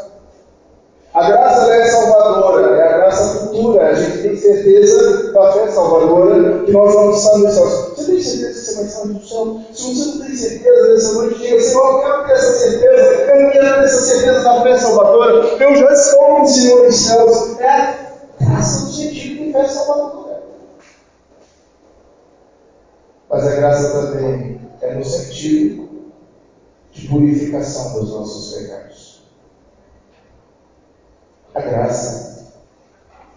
A 1.13 1.29
graça 1.29 1.71
é 1.75 1.85
salvadora, 1.91 2.75
é 2.75 2.87
a 2.87 2.97
graça 2.97 3.39
futura. 3.39 3.87
A 3.87 3.93
gente 3.93 4.23
tem 4.23 4.35
certeza 4.35 5.31
da 5.31 5.53
fé 5.53 5.67
salvadora 5.67 6.63
que 6.65 6.71
nós 6.71 6.91
vamos 6.91 7.17
estar 7.17 7.37
no 7.37 7.51
céu. 7.51 7.65
Você 7.95 8.05
tem 8.05 8.19
certeza 8.23 8.53
que 8.53 8.65
você 8.65 8.75
vai 8.75 8.85
estar 8.85 9.05
no 9.05 9.21
céu? 9.21 9.61
Se 9.71 9.93
você 9.93 10.17
não 10.17 10.25
tem 10.25 10.35
certeza 10.35 10.87
dessa 10.87 11.13
noite, 11.13 11.39
diga 11.39 11.61
Senhor, 11.61 11.85
eu 11.85 12.01
quero 12.01 12.25
ter 12.25 12.31
essa 12.31 12.53
certeza. 12.53 13.03
Eu 13.03 13.51
quero 13.51 13.51
ter 13.51 13.83
essa 13.83 14.01
certeza 14.01 14.43
da 14.43 14.61
fé 14.63 14.79
salvadora. 14.79 15.33
Eu 15.33 15.75
já 15.75 15.93
estou 15.93 16.25
com 16.25 16.41
o 16.41 16.47
Senhor 16.47 16.83
nos 16.83 16.95
céus. 16.95 17.59
É 17.59 17.69
a 17.69 17.97
graça 18.39 18.85
no 18.85 18.91
sentido 18.91 19.45
de 19.45 19.51
fé 19.53 19.67
salvadora. 19.67 20.43
Mas 23.29 23.47
a 23.47 23.55
graça 23.55 23.89
também 23.89 24.61
é 24.81 24.95
no 24.95 25.05
sentido 25.05 25.89
de 26.91 27.07
purificação 27.07 27.93
dos 27.93 28.11
nossos 28.11 28.55
pecados. 28.55 29.02
A 31.55 31.61
graça, 31.61 32.53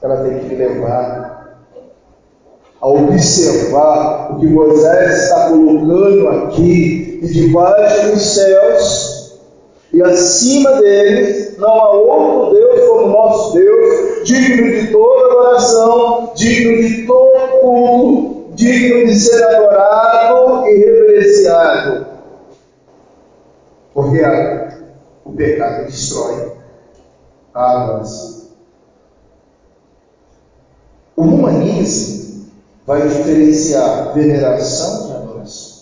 ela 0.03 0.25
tem 0.25 0.39
que 0.39 0.47
me 0.47 0.55
levar 0.55 1.37
a 2.81 2.89
observar 2.89 4.33
o 4.33 4.41
que 4.41 4.47
Moisés 4.47 5.25
está 5.25 5.51
colocando 5.51 6.29
aqui, 6.29 7.21
e 7.23 7.27
debaixo 7.27 8.13
dos 8.13 8.23
céus, 8.23 9.39
e 9.93 10.03
acima 10.03 10.81
deles, 10.81 11.59
não 11.59 11.69
há 11.69 11.93
outro 11.93 12.55
Deus 12.55 12.89
como 12.89 13.09
nosso 13.09 13.55
Deus, 13.55 14.25
digno 14.25 14.71
de 14.71 14.93
toda 14.93 15.27
adoração, 15.27 16.33
digno 16.35 16.89
de 16.89 17.07
todo 17.07 17.61
culto, 17.61 18.55
digno 18.55 19.07
de 19.07 19.15
ser 19.15 19.43
adorado 19.43 20.67
e 20.69 20.79
reverenciado. 20.79 22.07
Porque 23.93 24.23
o 25.25 25.33
pecado 25.33 25.87
destrói 25.87 26.46
águas. 27.57 28.51
O 31.16 31.23
humanismo 31.23 32.47
vai 32.87 33.09
diferenciar 33.09 34.12
veneração 34.14 35.07
de 35.07 35.12
adoração. 35.16 35.77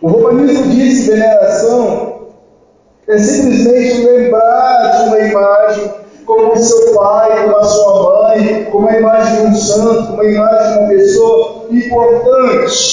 O 0.00 0.08
romanismo 0.08 0.70
diz 0.70 1.04
que 1.04 1.10
veneração 1.10 2.12
é 3.08 3.18
simplesmente 3.18 4.04
lembrar 4.04 4.96
de 4.96 5.08
uma 5.08 5.18
imagem 5.18 5.90
como 6.26 6.52
o 6.52 6.56
seu 6.56 6.94
pai, 6.94 7.42
como 7.42 7.56
a 7.56 7.64
sua 7.64 8.02
mãe, 8.02 8.64
como 8.70 8.88
a 8.88 8.98
imagem 8.98 9.36
de 9.36 9.46
um 9.48 9.54
santo, 9.54 10.08
como 10.08 10.22
a 10.22 10.30
imagem 10.30 10.72
de 10.72 10.78
uma 10.78 10.88
pessoa 10.88 11.66
importante. 11.70 12.91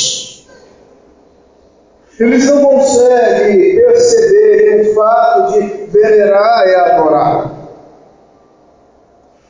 Eles 2.19 2.47
não 2.47 2.61
conseguem 2.65 3.75
perceber 3.75 4.81
o 4.81 4.93
fato 4.93 5.53
de 5.53 5.59
venerar 5.87 6.67
é 6.67 6.75
adorar. 6.75 7.51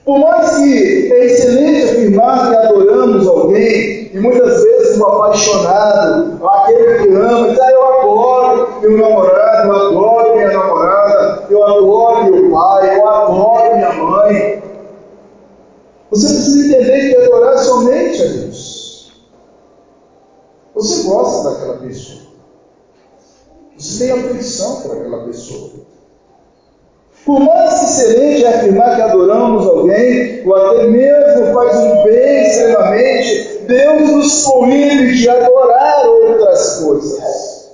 Por 0.05 0.19
mais 0.19 0.55
que 0.55 1.11
é 1.11 1.25
excelente 1.25 1.83
afirmar 1.89 2.49
que 2.49 2.57
adoramos 2.57 3.27
alguém, 3.27 4.11
e 4.13 4.19
muitas 4.19 4.63
vezes 4.63 4.99
um 4.99 5.05
apaixonado, 5.05 6.47
aquele 6.47 6.97
que 6.99 7.15
ama, 7.15 7.49
diz, 7.49 7.59
ah, 7.59 7.71
eu 7.71 7.85
adoro 7.85 8.81
meu 8.81 8.97
namorado, 8.97 9.67
eu 9.67 9.75
adoro 9.75 10.35
minha 10.35 10.51
namorada, 10.51 11.43
eu 11.49 11.63
adoro 11.63 12.31
meu 12.31 12.51
pai, 12.51 12.99
eu 12.99 13.07
adoro 13.07 13.75
minha 13.75 13.93
mãe. 13.93 14.63
Você 16.11 16.27
precisa 16.27 16.77
entender 16.77 17.09
que 17.09 17.17
adorar 17.17 17.57
somente 17.57 18.21
a 18.21 18.25
Deus. 18.25 19.11
Você 20.75 21.09
gosta 21.09 21.49
daquela 21.49 21.77
pessoa. 21.77 22.18
Você 23.79 24.07
tem 24.07 24.11
afeição 24.11 24.81
por 24.81 24.97
aquela 24.97 25.23
pessoa. 25.23 25.69
Por 27.25 27.39
mais 27.39 27.95
que 27.95 28.43
é 28.43 28.47
afirmar 28.47 28.95
que 28.95 29.01
adoramos 29.01 29.65
alguém, 29.65 30.45
ou 30.45 30.55
até 30.55 30.87
mesmo 30.87 31.53
faz 31.53 31.77
um 31.77 32.03
bem 32.03 32.47
extremamente, 32.47 33.59
Deus 33.67 34.09
nos 34.11 34.43
proíbe 34.43 35.13
de 35.13 35.29
adorar 35.29 36.05
outras 36.07 36.75
coisas. 36.83 37.69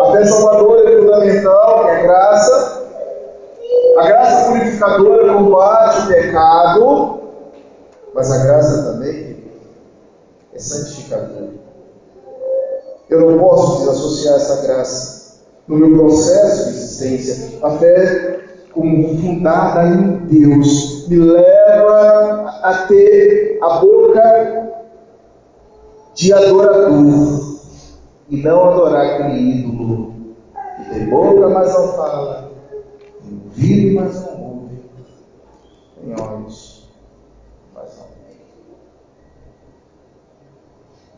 A 0.00 0.12
fé 0.12 0.24
salvadora 0.24 0.88
é 0.88 0.98
fundamental, 0.98 1.84
que 1.84 1.90
é 1.90 1.94
a 1.94 2.02
graça. 2.02 2.82
A 3.98 4.06
graça 4.06 4.50
purificadora 4.50 5.34
combate 5.34 6.00
o 6.00 6.06
pecado, 6.06 7.20
mas 8.14 8.30
a 8.30 8.44
graça 8.44 8.92
também 8.92 9.36
é 10.54 10.58
santificadora. 10.58 11.67
Eu 13.08 13.30
não 13.30 13.38
posso 13.38 13.80
desassociar 13.80 14.36
essa 14.36 14.62
graça 14.66 15.38
no 15.66 15.76
meu 15.76 15.98
processo 15.98 16.64
de 16.64 16.70
existência. 16.70 17.58
A 17.62 17.70
fé 17.78 18.38
como 18.72 19.18
fundada 19.18 19.86
em 19.88 20.18
Deus, 20.26 21.08
me 21.08 21.16
leva 21.16 22.48
a 22.62 22.86
ter 22.86 23.58
a 23.60 23.78
boca 23.80 24.68
de 26.14 26.32
adorador 26.32 27.58
e 28.28 28.36
não 28.42 28.70
adorar 28.70 29.06
aquele 29.06 29.60
ídolo 29.60 30.14
que 30.76 30.90
tem 30.90 31.10
boca, 31.10 31.48
mas 31.48 31.72
não 31.72 31.88
fala, 31.94 32.52
tem 33.22 33.40
ouvido, 33.44 33.94
mas 34.00 34.20
não 34.22 34.42
ouve, 34.42 34.80
tem 36.00 36.12
olhos, 36.20 36.88
mas 37.74 37.98
não 37.98 38.06
vê. 38.06 38.36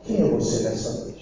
Quem 0.02 0.22
é 0.22 0.28
você 0.30 0.68
nessa 0.68 1.00
noite? 1.00 1.19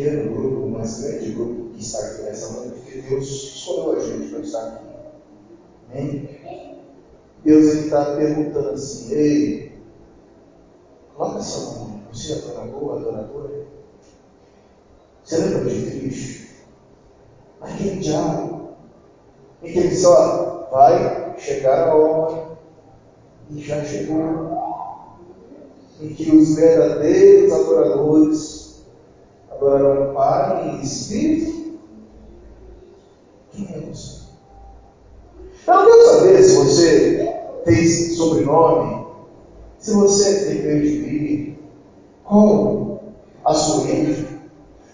Pequeno 0.00 0.34
grupo, 0.34 0.68
mas 0.68 1.02
grande 1.02 1.32
grupo 1.32 1.70
que 1.74 1.80
está 1.80 1.98
aqui 1.98 2.22
nessa 2.22 2.52
noite, 2.54 2.80
porque 2.80 3.02
Deus 3.02 3.26
escolheu 3.28 3.92
a 3.92 4.00
gente 4.00 4.30
para 4.30 4.40
estar 4.40 4.66
aqui. 4.66 4.84
Amém? 5.90 6.80
Deus 7.44 7.66
está 7.66 8.16
perguntando 8.16 8.70
assim, 8.70 9.12
ei, 9.12 9.72
coloca 11.14 11.38
essa 11.38 11.70
mão, 11.72 12.00
você 12.10 12.32
é 12.32 12.36
adorador, 12.36 12.98
adoradora? 12.98 13.66
Você 15.22 15.36
lembra 15.36 15.70
de 15.70 15.90
Cristo? 15.90 16.50
Aquele 17.60 18.00
diabo, 18.00 18.70
em 19.62 19.72
que 19.72 19.78
ele 19.78 19.96
só 19.96 20.68
vai 20.72 21.38
chegar 21.38 21.88
a 21.88 21.94
hora, 21.94 22.58
e 23.50 23.60
já 23.60 23.84
chegou, 23.84 24.58
em 26.00 26.08
que 26.14 26.30
os 26.30 26.54
verdadeiros 26.54 27.52
adoradores 27.52 28.59
adorarão 29.60 30.10
o 30.10 30.14
Pai 30.14 30.68
em 30.68 30.80
Espírito. 30.80 31.78
Quem 33.52 33.66
é 33.66 33.80
você? 33.80 34.20
Eu 35.66 35.74
não 35.74 35.84
quero 35.84 36.06
saber 36.06 36.42
se 36.42 36.56
você 36.56 37.36
tem 37.64 37.86
sobrenome, 38.16 39.06
se 39.78 39.92
você 39.92 40.46
tem 40.46 40.62
PhD, 40.62 41.54
qual 42.24 43.02
a 43.44 43.54
sua 43.54 43.82
origem, 43.82 44.26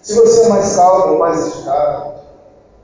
se 0.01 0.13
você 0.13 0.45
é 0.45 0.49
mais 0.49 0.75
calmo 0.75 1.13
ou 1.13 1.19
mais 1.19 1.41
agitado. 1.41 2.17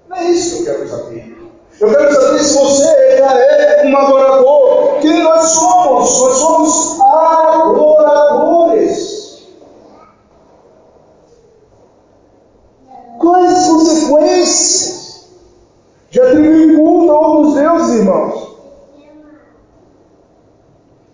Não 0.08 0.16
é 0.18 0.24
isso 0.26 0.64
que 0.64 0.70
eu 0.70 0.76
quero 0.76 0.90
saber. 0.90 1.34
Eu 1.80 1.90
quero 1.90 2.14
saber 2.14 2.40
se 2.40 2.54
você 2.54 3.18
já 3.18 3.36
é 3.38 3.88
um 3.88 3.98
adorador. 3.98 5.00
Quem 5.02 5.24
nós 5.24 5.48
somos? 5.48 6.20
Nós 6.20 6.36
somos 6.36 7.02
adoradores. 7.02 9.14
Quais 13.20 13.54
as 13.54 13.68
consequências 13.68 15.28
de 16.10 16.20
atribuir 16.20 16.76
culto 16.76 17.12
a 17.12 17.20
outros 17.20 17.54
deuses, 17.56 17.96
irmãos? 17.96 18.54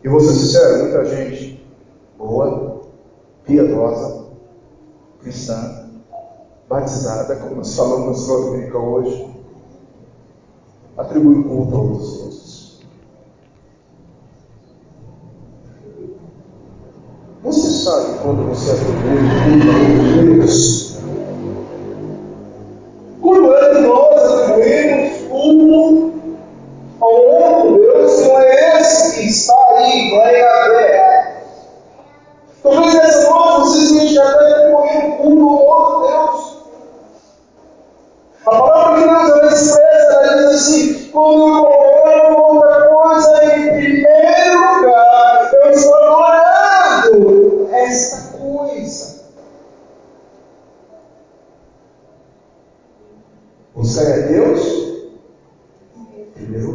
E 0.04 0.10
vou 0.10 0.20
ser 0.20 0.34
sincero, 0.34 0.86
muita 0.86 1.06
gente 1.06 1.64
boa, 2.18 2.82
piedosa, 3.46 4.26
cristã, 5.22 5.88
batizada, 6.68 7.36
como 7.36 7.64
escola 8.20 8.46
dominica 8.46 8.78
hoje, 8.78 9.26
atribui 10.98 11.44
culto 11.44 11.76
a 11.76 11.80
outros 11.80 12.19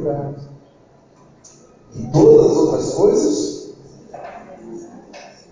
lugar. 0.04 0.34
E 1.94 2.06
todas 2.08 2.50
as 2.50 2.56
outras 2.56 2.94
coisas, 2.94 3.74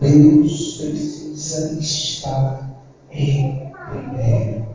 Deus 0.01 0.77
precisa 0.79 1.79
estar 1.79 2.71
em 3.11 3.73
primeiro 3.91 4.73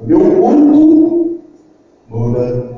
o 0.00 0.06
meu 0.06 0.20
culto 0.20 1.40
muda. 2.08 2.68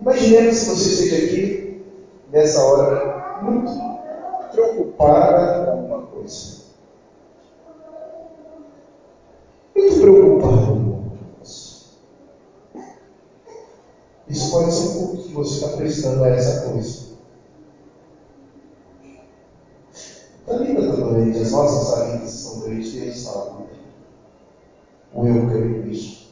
Imaginemos 0.00 0.56
se 0.56 0.70
você 0.70 1.04
esteja 1.04 1.26
aqui 1.26 1.82
nessa 2.30 2.62
hora 2.64 3.40
muito 3.42 3.72
preocupada 4.52 5.64
com 5.64 5.70
alguma 5.72 6.02
coisa. 6.06 6.60
Muito 9.74 10.00
preocupado 10.00 10.56
com 10.56 10.72
alguma 10.72 11.00
coisa. 11.36 11.70
Isso 14.28 14.50
pode 14.50 14.72
ser 14.72 14.88
um 14.88 15.06
culto 15.06 15.22
que 15.24 15.34
você 15.34 15.54
está 15.64 15.76
prestando 15.76 16.24
a 16.24 16.28
essa 16.28 16.70
coisa. 16.70 17.10
Talita 20.46 20.80
está 20.80 20.96
doente, 20.96 21.38
as 21.38 21.52
nossas 21.52 21.88
salidas 21.88 22.34
estão 22.34 22.60
doentes, 22.60 22.92
Deus 22.92 23.16
está 23.16 23.32
lá 23.32 23.60
ou 25.14 25.26
eu 25.26 25.46
creio 25.48 25.84
nisso? 25.84 26.30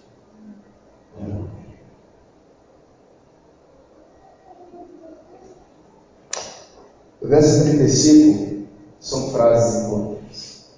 O 7.20 7.26
verso 7.26 7.64
35 7.64 8.66
são 9.00 9.30
frases 9.32 9.84
importantes. 9.84 10.70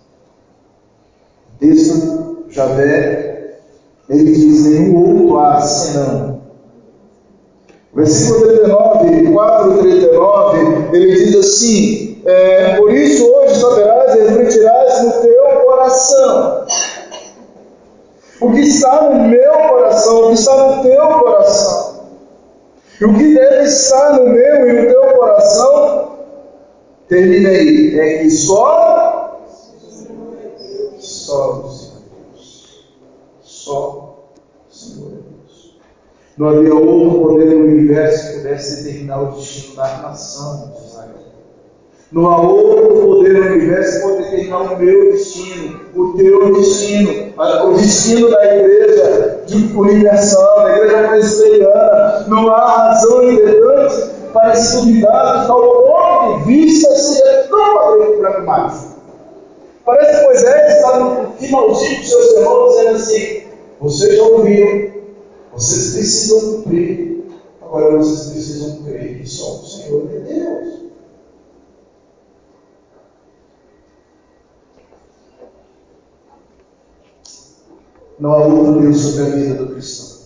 O 1.54 1.59
texto, 1.59 2.44
Javé, 2.48 3.61
ele 4.09 4.24
diz: 4.33 4.64
nenhum 4.64 4.96
outro 4.96 5.38
há 5.38 5.61
senão. 5.61 6.40
Versículo 7.92 8.46
39, 8.46 9.33
4, 9.33 9.78
39, 9.78 10.96
ele 10.96 11.14
diz 11.14 11.37
assim: 11.37 12.22
é, 12.24 12.76
Por 12.76 12.94
isso 12.94 13.26
hoje 13.26 13.61
saberás 13.61 14.14
e 14.14 14.22
refletirás 14.22 15.04
no 15.04 15.12
teu 15.20 15.61
coração 15.66 16.66
o 18.40 18.50
que 18.52 18.61
está 18.61 19.11
no 19.11 19.28
meu 19.28 19.52
coração, 19.52 20.24
o 20.24 20.28
que 20.28 20.35
está 20.35 20.76
no 20.76 20.83
teu 20.83 21.09
coração. 21.20 22.00
E 23.00 23.04
o 23.04 23.14
que 23.14 23.35
deve 23.35 23.64
estar 23.64 24.18
no 24.18 24.28
meu 24.30 24.68
e 24.68 24.72
no 24.72 24.88
teu 24.90 25.14
coração, 25.14 26.18
terminei, 27.09 28.00
é 28.00 28.18
que 28.18 28.30
só, 28.30 29.42
só 30.98 31.61
o 31.61 31.70
Senhor 31.70 32.00
Deus. 32.18 32.85
Só 33.42 34.16
o 34.68 34.74
Senhor 34.74 35.11
Deus. 35.11 35.78
Não 36.40 36.48
havia 36.48 36.74
outro 36.74 37.20
poder 37.20 37.44
no 37.50 37.64
universo 37.66 38.29
que 38.29 38.38
pudesse 38.38 38.83
determinar 38.83 39.20
o 39.20 39.33
destino 39.33 39.76
da 39.76 39.98
nação 39.98 40.72
de 40.72 40.87
Israel. 40.87 41.09
Não 42.11 42.26
há 42.29 42.40
outro 42.40 43.09
poder 43.09 43.35
no 43.35 43.57
universo 43.57 43.96
que 43.96 44.00
pode 44.00 44.22
determinar 44.22 44.59
o 44.61 44.79
meu 44.79 45.12
destino, 45.12 45.81
o 45.94 46.14
teu 46.16 46.55
destino, 46.55 47.35
o 47.37 47.73
destino 47.75 48.31
da 48.31 48.56
igreja 48.56 49.44
universal, 49.75 50.62
da 50.62 50.79
igreja 50.79 51.08
presbiteriana. 51.08 52.25
Não 52.29 52.48
há 52.48 52.87
razão 52.87 53.31
importante 53.31 54.10
para 54.33 54.54
se 54.54 54.77
duvidar 54.79 55.42
de 55.42 55.46
tal 55.46 55.60
ponto 55.60 56.38
de 56.38 56.44
vista 56.54 56.94
seja 56.96 57.48
tão 57.50 58.19
pragmático. 58.19 58.94
Parece 59.85 60.21
que 60.21 60.25
Moisés 60.25 60.75
está 60.75 61.00
no 61.00 61.33
finalzinho 61.33 62.00
dos 62.00 62.08
seus 62.08 62.31
sermões 62.31 62.77
dizendo 62.77 62.96
assim: 62.96 63.42
vocês 63.79 64.19
ouviram, 64.21 64.90
vocês 65.53 65.94
precisam 65.94 66.63
cumprir, 66.63 67.25
agora 67.61 67.98
vocês 67.98 68.31
precisam 68.31 68.83
crer 68.83 69.21
que 69.21 69.29
só 69.29 69.61
o 69.61 69.67
Senhor 69.67 70.09
é 70.13 70.19
Deus. 70.21 70.81
Não 78.19 78.33
há 78.33 78.44
outro 78.44 78.81
Deus 78.81 79.01
sobre 79.01 79.23
a 79.23 79.37
vida 79.37 79.55
do 79.55 79.73
cristão. 79.73 80.21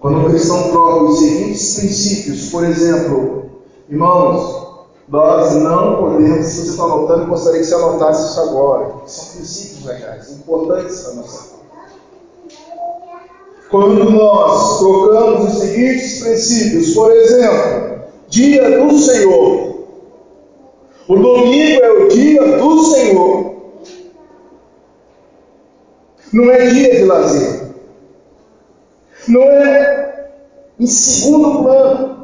Quando 0.00 0.26
o 0.26 0.30
cristão 0.30 0.70
prova 0.70 1.04
os 1.04 1.18
seguintes 1.18 1.78
princípios, 1.78 2.50
por 2.50 2.64
exemplo, 2.64 3.50
irmãos, 3.88 4.60
Nós 5.10 5.56
não 5.56 5.96
podemos, 5.96 6.46
se 6.46 6.60
você 6.60 6.70
está 6.70 6.84
anotando, 6.84 7.26
gostaria 7.26 7.58
que 7.58 7.66
você 7.66 7.74
anotasse 7.74 8.30
isso 8.30 8.40
agora. 8.42 8.94
São 9.06 9.34
princípios 9.34 9.84
legais, 9.84 10.30
importantes 10.30 11.00
para 11.00 11.14
vida. 11.14 11.59
Quando 13.70 14.10
nós 14.10 14.78
trocamos 14.80 15.52
os 15.52 15.60
seguintes 15.60 16.22
princípios, 16.22 16.92
por 16.92 17.12
exemplo, 17.12 18.00
dia 18.28 18.78
do 18.78 18.98
Senhor. 18.98 19.70
O 21.06 21.16
domingo 21.16 21.82
é 21.82 21.90
o 21.90 22.08
dia 22.08 22.58
do 22.58 22.84
Senhor. 22.84 23.54
Não 26.32 26.50
é 26.50 26.66
dia 26.66 26.96
de 26.96 27.04
lazer. 27.04 27.70
Não 29.28 29.42
é 29.42 30.30
em 30.78 30.86
segundo 30.86 31.62
plano. 31.62 32.20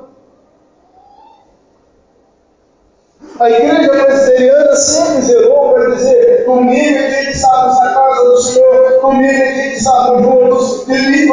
A 3.39 3.51
igreja 3.51 3.89
presbiteriana 3.91 4.77
sempre 4.77 5.23
zerou 5.23 5.75
para 5.75 5.91
dizer: 5.95 6.45
domingo 6.47 6.99
é 6.99 7.09
dia 7.11 7.25
de 7.25 7.37
estarmos 7.37 7.79
na 7.81 7.95
casa 7.95 8.25
do 8.25 8.43
Senhor, 8.43 9.01
domingo 9.01 9.25
é 9.25 9.53
dia 9.53 9.71
de 9.71 9.77
estarmos 9.77 10.23
juntos, 10.23 10.66
domingo 10.66 10.66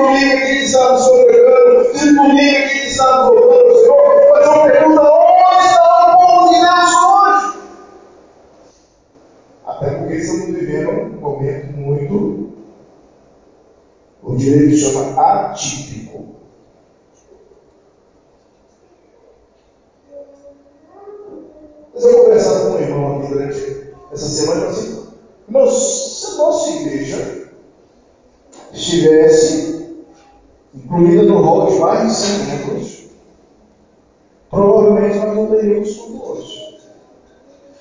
é 0.02 0.18
dia 0.18 0.46
de 0.46 0.64
estarmos 0.66 1.08
congregando, 1.08 1.94
domingo 1.94 2.24
é 2.24 2.36
dia 2.36 2.68
de 2.68 2.88
estarmos 2.88 3.36
voltando 3.36 3.70
ao 3.70 3.78
Senhor. 3.78 4.30
Mas 4.32 4.46
eu 4.46 4.64
pergunto: 4.64 5.02
onde 5.02 5.66
está 5.66 5.84
o 6.08 6.28
povo 6.28 6.54
de 6.54 6.60
Deus 6.60 6.94
hoje? 7.06 7.60
Até 9.66 9.90
porque 9.92 10.14
estamos 10.16 10.46
vivendo 10.46 10.90
um 10.90 11.20
momento 11.20 11.78
muito, 11.78 12.54
o 14.24 14.36
direito 14.36 14.78
chama 14.78 15.22
atípico. 15.22 15.94
Mas 21.94 22.04
eu 22.06 22.24
conversava 22.24 22.66
com 22.66 22.76
um 22.76 22.80
irmão 22.80 23.18
aqui 23.20 23.28
durante 23.28 23.94
essa 24.12 24.28
semana 24.28 24.58
e 24.58 24.64
falei 24.64 24.80
assim, 24.80 25.08
irmãos, 25.48 26.20
se 26.20 26.26
a 26.26 26.36
nossa 26.36 26.70
igreja 26.72 27.50
estivesse 28.74 29.96
incluída 30.74 31.24
no 31.24 31.42
rol 31.42 31.68
de 31.68 31.78
mais 31.78 32.08
de 32.08 32.16
100 32.16 32.38
membros, 32.46 33.04
provavelmente 34.50 35.18
nós 35.18 35.36
não 35.36 35.48
teríamos 35.48 35.96
culto 35.96 36.32
hoje. 36.32 36.80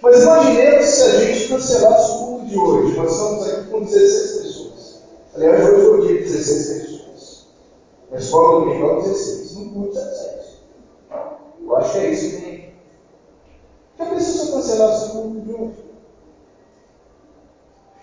Mas 0.03 0.23
imaginemos 0.23 0.85
se 0.85 1.03
a 1.03 1.11
gente 1.21 1.49
cancelasse 1.49 2.13
o 2.13 2.19
culto 2.19 2.47
de 2.47 2.59
hoje. 2.59 2.97
Nós 2.97 3.13
estamos 3.13 3.49
aqui 3.49 3.71
com 3.71 3.83
16 3.83 4.43
pessoas. 4.43 5.03
Aliás, 5.35 5.69
hoje 5.69 5.87
foi 5.87 6.01
o 6.01 6.07
dia 6.07 6.19
de 6.19 6.25
16 6.25 6.83
pessoas. 6.83 7.47
Na 8.11 8.19
escola 8.19 8.61
dominical, 8.61 9.01
16. 9.01 9.57
No 9.57 9.71
culto, 9.73 9.95
17. 9.95 10.33
Eu 11.65 11.77
acho 11.77 11.93
que 11.93 11.99
é 11.99 12.11
isso 12.11 12.31
que 12.31 12.43
tem 12.43 12.53
já 14.03 14.07
pensou 14.07 14.35
se 14.35 14.49
eu 14.49 14.55
cancelasse 14.55 15.05
o 15.05 15.11
culto 15.11 15.41
de 15.41 15.53
hoje? 15.53 15.85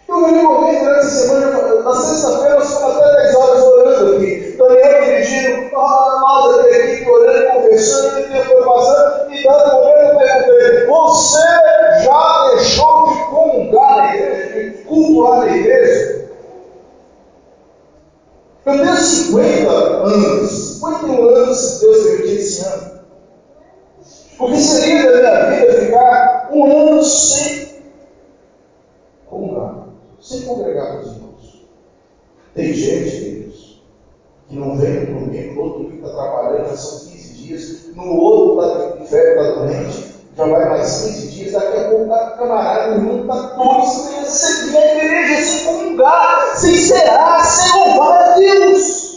Eu 0.07 0.17
me 0.21 0.39
uma 0.39 0.65
vez 0.65 0.79
durante 0.79 1.05
a 1.05 1.09
semana, 1.09 1.83
na 1.83 1.95
sexta-feira, 1.95 2.55
nós 2.55 2.73
ficamos 2.73 2.97
até 2.97 3.21
10 3.21 3.35
horas 3.35 3.63
orando 3.63 4.15
aqui. 4.15 4.55
Daniel 4.57 5.03
dirigindo, 5.03 5.71
nós 5.71 6.59
aqui, 6.59 6.75
aqui 6.75 7.09
orando, 7.09 7.53
conversando, 7.53 8.19
e 8.19 8.23
o 8.23 8.27
tempo 8.29 8.45
foi 8.45 8.63
passando, 8.63 9.33
e 9.33 9.43
dado 9.43 9.73
momento 9.73 9.99
eu 9.99 10.17
perguntei: 10.17 10.85
Você 10.87 11.37
já 12.03 12.49
deixou 12.55 13.09
de 13.09 13.23
comungar 13.25 13.97
na 13.97 14.15
igreja, 14.15 14.69
de 14.71 14.77
cultuar 14.83 15.39
na 15.39 15.55
igreja? 15.55 16.29
Eu 18.65 18.73
tenho 18.73 18.95
50 18.97 19.69
anos, 19.69 20.51
51 20.51 21.29
anos, 21.29 21.57
se 21.57 21.81
Deus 21.81 22.03
permitir 22.03 22.35
esse 22.39 22.65
ano. 22.65 22.99
O 24.39 24.47
que 24.47 24.57
seria 24.57 25.21
da 25.21 25.49
minha 25.49 25.59
vida 25.59 25.81
ficar 25.81 26.49
um 26.53 26.63
ano 26.63 27.03
sem 27.03 27.67
comungar, 29.29 29.87
sem 30.21 30.41
congregar 30.43 30.93
com 30.93 30.99
os 30.99 31.07
irmãos? 31.07 31.67
Tem 32.55 32.73
gente, 32.73 33.11
queridos, 33.11 33.83
que 34.47 34.55
não 34.55 34.77
vem 34.77 35.07
no 35.07 35.19
domingo, 35.19 35.55
no 35.55 35.61
outro 35.61 35.83
domingo 35.83 36.07
está 36.07 36.21
trabalhando, 36.21 36.69
já 36.69 36.77
são 36.77 36.99
15 36.99 37.33
dias, 37.33 37.95
no 37.95 38.15
outro 38.15 38.63
está 38.63 38.97
com 38.97 39.05
febre, 39.05 39.29
está 39.29 39.51
doente, 39.59 40.15
já 40.37 40.45
vai 40.45 40.69
mais 40.69 41.01
15 41.01 41.27
dias, 41.27 41.51
daqui 41.51 41.77
a 41.77 41.89
pouco 41.89 42.03
está 42.03 42.29
camarada, 42.31 42.91
o 42.91 42.95
irmão 42.95 43.21
está 43.21 43.47
todo 43.49 43.85
sem 43.85 44.23
seguir 44.23 44.77
a 44.77 44.95
igreja, 44.95 45.45
sem 45.45 45.65
comungar, 45.65 46.55
sem 46.55 46.75
cear, 46.75 47.43
sem 47.43 47.81
louvar 47.81 48.21
a 48.21 48.35
Deus. 48.35 49.09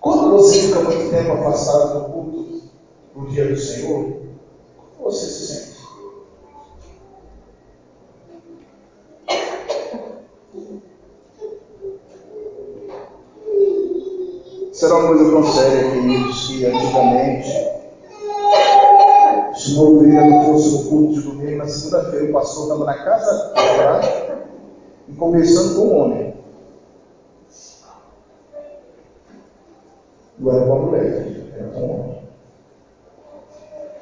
Quando 0.00 0.30
você 0.30 0.60
fica 0.60 0.80
muito 0.80 1.10
tempo 1.10 1.32
afastado 1.32 2.00
do 2.00 2.12
culto 2.12 2.62
no 3.14 3.28
dia 3.28 3.46
do 3.46 3.56
Senhor, 3.56 4.12
como 4.96 5.10
você 5.10 5.26
se 5.26 5.46
sente? 5.46 5.80
Será 14.72 14.96
uma 14.96 15.08
coisa 15.08 15.30
tão 15.30 15.44
séria, 15.52 15.90
queridos, 15.90 16.46
que 16.48 16.64
antigamente, 16.64 17.50
se 19.54 19.74
o 19.74 19.84
Moreira 19.84 20.24
não 20.24 20.44
fosse 20.46 20.70
no 20.70 20.84
culto 20.88 21.12
de 21.12 21.20
domingo, 21.20 21.58
na 21.58 21.68
segunda-feira 21.68 22.30
o 22.30 22.32
pastor 22.32 22.62
estava 22.62 22.84
na 22.86 23.04
casa 23.04 23.52
da 23.54 24.40
e 25.06 25.12
conversando 25.12 25.74
com 25.74 25.82
o 25.82 25.96
homem. 25.98 26.40
não 30.40 30.56
era 30.56 30.66
com 30.66 30.72
a 30.72 30.78
mulher, 30.78 31.52
era 31.54 31.68
com 31.68 31.80
o 31.80 32.00
homem. 32.00 32.22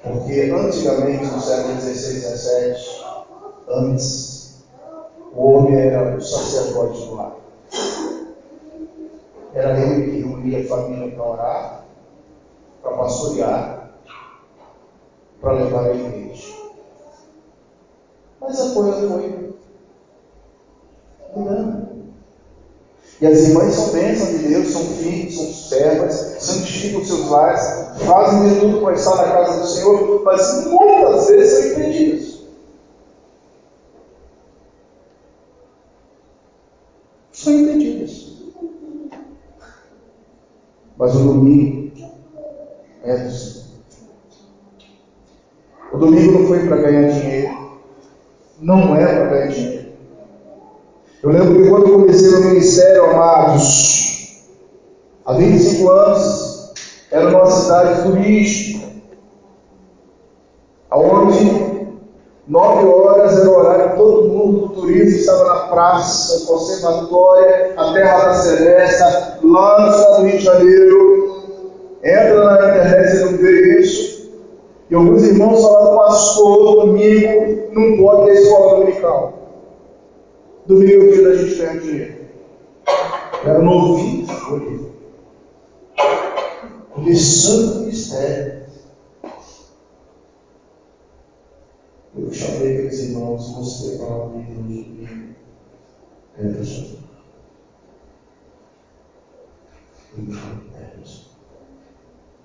Porque 0.03 0.41
antigamente, 0.51 1.25
no 1.27 1.41
século 1.41 1.81
XVI, 1.81 2.21
XVII, 2.21 3.05
antes, 3.69 4.65
o 5.35 5.51
homem 5.51 5.77
era 5.77 6.17
o 6.17 6.21
sacerdote 6.21 7.07
do 7.07 7.15
lar. 7.15 7.37
Era 9.53 9.81
ele 9.81 10.11
que 10.11 10.21
reunia 10.21 10.61
a 10.61 10.69
família 10.69 11.15
para 11.15 11.25
orar, 11.25 11.85
para 12.83 12.97
pastorear, 13.49 13.91
para 15.41 15.53
levar 15.53 15.85
a 15.85 15.95
igreja. 15.95 16.55
Mas 18.41 18.61
a 18.61 18.75
coisa 18.75 19.09
foi 19.09 19.55
mudando. 21.35 21.89
E 23.21 23.27
as 23.27 23.39
irmãs 23.49 23.75
são 23.75 23.93
bênçãos 23.93 24.31
de 24.31 24.49
Deus, 24.49 24.69
são 24.69 24.83
filhos, 24.83 25.35
são 25.35 25.53
servas, 25.53 26.15
santificam 26.39 27.05
seus 27.05 27.29
lares, 27.29 27.63
fazem 28.07 28.49
de 28.49 28.61
tudo 28.61 28.81
para 28.81 28.95
estar 28.95 29.17
na 29.17 29.25
casa 29.25 29.61
do 29.61 29.67
Senhor, 29.67 30.23
mas 30.23 30.67
muitas 30.67 31.27
vezes 31.27 31.59
são 31.59 31.73
impedidas. 31.73 32.39
São 37.33 37.53
impedidas. 37.55 38.29
Mas 40.97 41.15
o 41.15 41.19
domingo 41.19 41.93
é 43.03 43.17
do 43.17 43.31
Senhor. 43.31 43.65
O 45.93 45.99
domingo 45.99 46.39
não 46.39 46.47
foi 46.47 46.67
para 46.67 46.77
ganhar 46.77 47.11
dinheiro. 47.11 47.59
Não 48.61 48.95
é 48.95 49.07
para 49.07 49.29
ganhar 49.29 49.49
dinheiro. 49.49 49.89
Eu 51.49 51.55
lembro 51.55 51.63
que 51.63 51.71
quando 51.71 51.93
comecei 51.93 52.31
no 52.31 52.41
ministério, 52.41 53.05
amados, 53.05 54.45
há 55.25 55.33
25 55.33 55.89
anos, 55.89 56.73
era 57.11 57.29
uma 57.29 57.51
cidade 57.51 58.03
turística, 58.03 58.87
onde 60.93 61.89
nove 62.47 62.87
horas 62.87 63.39
era 63.39 63.49
o 63.49 63.57
horário 63.57 63.91
que 63.91 63.97
todo 63.97 64.29
mundo 64.29 64.67
do 64.67 64.75
turismo 64.75 65.19
estava 65.19 65.45
na 65.45 65.55
praça, 65.69 66.47
conservatória, 66.47 67.73
a 67.79 67.93
Terra 67.95 68.25
da 68.27 68.35
Celeste, 68.35 69.03
lá 69.43 70.19
no 70.19 70.27
Rio 70.27 70.39
de 70.39 70.45
Janeiro. 70.45 71.39
Entra 72.05 72.45
na 72.45 72.69
internet 72.69 73.17
e 73.17 73.25
não 73.25 73.39
vê 73.39 73.81
isso. 73.81 74.31
E 74.91 74.95
alguns 74.95 75.23
irmãos 75.23 75.63
falaram, 75.63 75.97
pastor, 75.97 76.87
domingo 76.87 77.73
não 77.73 77.97
pode 77.97 78.27
ter 78.27 78.33
escola 78.35 78.77
dominical. 78.77 79.38
Domingo 80.69 80.93
é 80.93 80.99
o 80.99 81.13
dia 81.15 81.23
da 81.23 81.35
gente 81.35 81.55
ganhar 81.55 81.81
dinheiro. 81.81 82.27
Era 83.43 83.59
novinho, 83.63 84.27
foi. 84.27 84.93
Começando 86.91 87.73
o 87.73 87.81
ministério. 87.81 88.67
Eu 92.15 92.35
chamei 92.35 92.75
aqueles 92.75 92.99
irmãos, 92.99 93.51
mostrei 93.57 93.95
a 93.95 93.99
palavra 93.99 94.41
de 94.41 94.45
Deus 94.45 94.59
domingo. 94.59 95.09
É, 96.37 96.43
pessoal. 96.49 96.99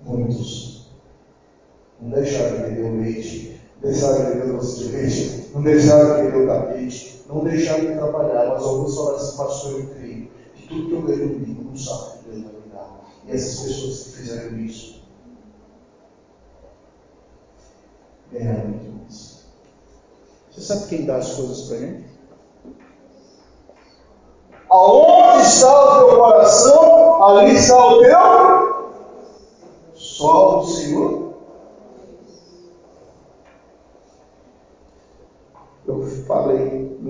Muitos 0.00 0.88
não 2.00 2.08
deixaram 2.08 2.56
de 2.56 2.62
beber 2.62 2.84
o 2.84 3.00
leite, 3.02 3.60
não 3.82 3.90
deixaram 3.90 4.16
de 4.16 4.32
beber 4.32 4.48
o 4.48 4.56
doce 4.56 4.78
de 4.78 4.96
leite, 4.96 5.50
não 5.52 5.62
deixaram 5.62 6.16
de 6.16 6.22
beber 6.22 6.44
o 6.44 6.46
tapete, 6.46 7.13
não 7.26 7.44
deixaram 7.44 7.86
de 7.86 7.94
trabalhar, 7.94 8.50
mas 8.50 8.62
alguns 8.62 8.94
falaram 8.94 9.16
assim, 9.16 9.36
pastor, 9.36 9.72
eu 9.72 9.86
creio 9.88 10.30
que 10.54 10.68
tudo 10.68 10.88
que 10.88 10.92
eu 10.94 11.02
ganho 11.02 11.26
no 11.26 11.46
mundo, 11.46 11.70
não 11.70 11.76
sabe 11.76 12.18
que 12.18 12.30
Deus 12.30 12.42
vai 12.42 12.52
me 12.52 12.68
dar. 12.72 13.00
E 13.26 13.32
essas 13.32 13.60
pessoas 13.60 14.02
que 14.02 14.10
fizeram 14.10 14.58
isso 14.58 15.02
ganharam 18.32 18.68
muito 18.68 19.02
mais. 19.02 19.46
Você 20.50 20.60
sabe 20.60 20.88
quem 20.88 21.06
dá 21.06 21.16
as 21.16 21.34
coisas 21.34 21.62
para 21.62 21.78
gente? 21.78 22.14
Aonde 24.70 25.46
está 25.46 26.02
o 26.02 26.08
teu 26.08 26.16
coração, 26.16 27.24
ali 27.24 27.54
está 27.54 27.86
o 27.86 28.00
teu. 28.00 28.74
Só 29.94 30.58
o 30.58 30.66
Senhor 30.66 31.13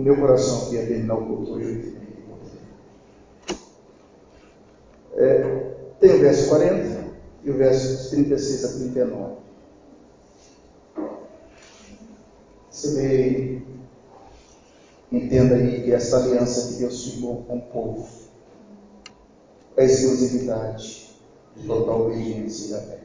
meu 0.05 0.18
coração 0.18 0.68
que 0.68 0.74
ia 0.74 0.86
terminar 0.86 1.14
o 1.14 1.26
culto 1.26 1.52
hoje. 1.55 1.96
É, 5.14 5.74
tem 5.98 6.16
o 6.16 6.20
verso 6.20 6.48
40 6.50 7.05
e 7.42 7.50
o 7.50 7.57
verso 7.57 8.11
36 8.11 8.64
a 8.64 8.68
39. 8.68 9.34
Você 12.70 12.94
vê, 12.94 13.62
entenda 15.11 15.55
aí 15.55 15.82
que 15.84 15.92
essa 15.92 16.18
aliança 16.18 16.68
que 16.68 16.80
Deus 16.80 17.02
firmou 17.05 17.42
com 17.44 17.57
o 17.57 17.62
povo 17.62 18.07
é 19.78 19.86
exclusividade 19.86 21.14
de 21.57 21.66
total 21.66 22.02
obediência 22.02 22.76
e 22.76 22.86
fé. 22.86 22.98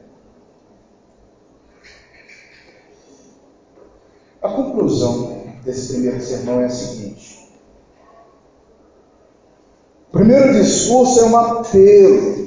A 4.42 4.48
conclusão 4.50 5.39
desse 5.64 5.92
primeiro 5.92 6.20
sermão 6.20 6.60
é 6.60 6.66
a 6.66 6.70
seguinte: 6.70 7.50
o 10.08 10.12
primeiro 10.12 10.52
discurso 10.52 11.20
é 11.20 11.24
um 11.24 11.36
apelo. 11.36 12.40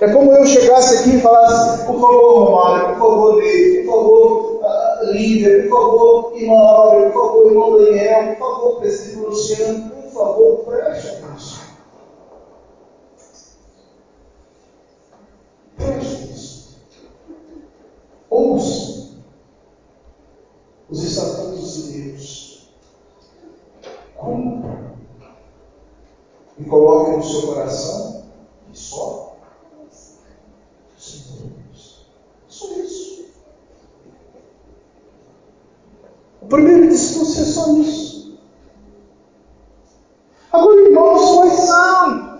É 0.00 0.12
como 0.12 0.32
eu 0.32 0.44
chegasse 0.44 0.98
aqui 0.98 1.16
e 1.16 1.20
falasse, 1.20 1.86
por 1.86 2.00
favor, 2.00 2.44
Romário, 2.44 2.98
por 2.98 3.08
favor, 3.08 3.40
Deus, 3.40 3.86
por 3.86 3.94
favor, 3.94 4.60
uh, 4.60 5.12
líder, 5.12 5.68
por 5.68 5.80
favor, 5.80 6.32
irmã 6.36 7.12
por 7.12 7.12
favor, 7.12 7.46
irmão 7.46 7.78
Daniel, 7.78 8.36
por 8.36 8.38
favor, 8.38 8.80
presidente 8.80 9.24
Luciano, 9.24 9.90
por 9.90 10.10
favor, 10.12 10.64
preste 10.66 11.08
atenção. 11.08 11.58
Preste 15.76 16.24
atenção. 16.24 16.74
Ouça 18.30 18.94
os 20.94 21.02
estatutos 21.02 21.74
de 21.74 22.02
Deus. 22.02 22.68
Cumpra. 24.16 24.94
E 26.58 26.64
coloque 26.64 27.16
no 27.16 27.22
seu 27.22 27.42
coração 27.48 28.24
que 28.70 28.78
só 28.78 29.36
Senhor 30.96 31.50
Deus. 31.66 32.06
Só 32.48 32.72
isso. 32.74 33.24
O 36.40 36.46
primeiro 36.46 36.88
discurso 36.88 37.40
é 37.40 37.44
só 37.44 37.76
isso. 37.78 38.38
Agora, 40.52 40.80
irmãos, 40.80 41.34
quais 41.34 41.52
são 41.54 42.34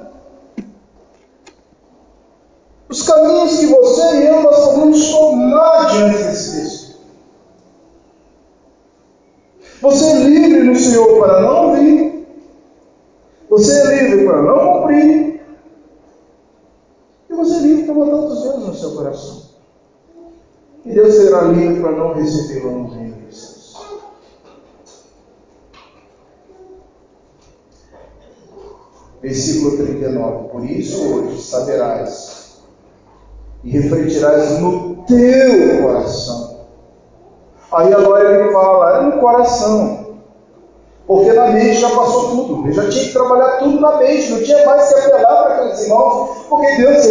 os 2.88 3.02
caminhos 3.02 3.58
que 3.58 3.66
você 3.66 4.20
e 4.20 4.26
eu 4.28 4.42
nós 4.42 4.64
podemos 4.64 5.10
tomar 5.10 5.90
diante 5.90 6.22
desse 6.22 6.60
texto? 6.60 6.84
Você 9.84 10.06
é 10.06 10.14
livre 10.14 10.62
no 10.62 10.74
Senhor 10.74 11.20
para 11.20 11.42
não 11.42 11.68
ouvir. 11.68 12.26
Você 13.50 13.80
é 13.80 14.02
livre 14.02 14.24
para 14.24 14.40
não 14.40 14.80
cumprir. 14.80 15.40
E 17.28 17.34
você 17.34 17.56
é 17.56 17.58
livre 17.58 17.84
para 17.84 17.94
botar 17.94 18.16
outros 18.16 18.42
deuses 18.42 18.66
no 18.66 18.74
seu 18.74 18.92
coração. 18.92 19.42
E 20.86 20.92
Deus 20.94 21.14
será 21.14 21.42
livre 21.42 21.82
para 21.82 21.92
não 21.92 22.14
recebê-lo 22.14 22.70
no 22.70 22.88
reino 22.88 23.16
dos 23.16 23.36
céus. 23.36 23.76
Versículo 29.20 29.76
39. 29.76 30.48
Por 30.48 30.64
isso 30.64 31.02
hoje 31.02 31.42
saberás 31.42 32.34
e 33.64 33.70
refletirás 34.24 34.58
no 34.60 34.96
teu 35.06 35.82
coração 35.82 36.54
Aí 37.72 37.92
agora 37.92 38.40
ele 38.40 38.52
fala, 38.52 38.98
é 38.98 39.02
no 39.02 39.12
coração. 39.20 40.04
Porque 41.08 41.32
na 41.32 41.48
mente 41.48 41.80
já 41.80 41.90
passou 41.90 42.30
tudo. 42.30 42.66
Ele 42.66 42.72
já 42.72 42.88
tinha 42.88 43.04
que 43.04 43.12
trabalhar 43.12 43.58
tudo 43.58 43.80
na 43.80 43.96
mente, 43.96 44.30
não 44.30 44.42
tinha 44.42 44.64
mais 44.64 44.88
que 44.88 45.00
apelar 45.00 45.42
para 45.42 45.54
aqueles 45.54 45.82
irmãos, 45.82 46.46
porque 46.48 46.76
Deus 46.76 47.03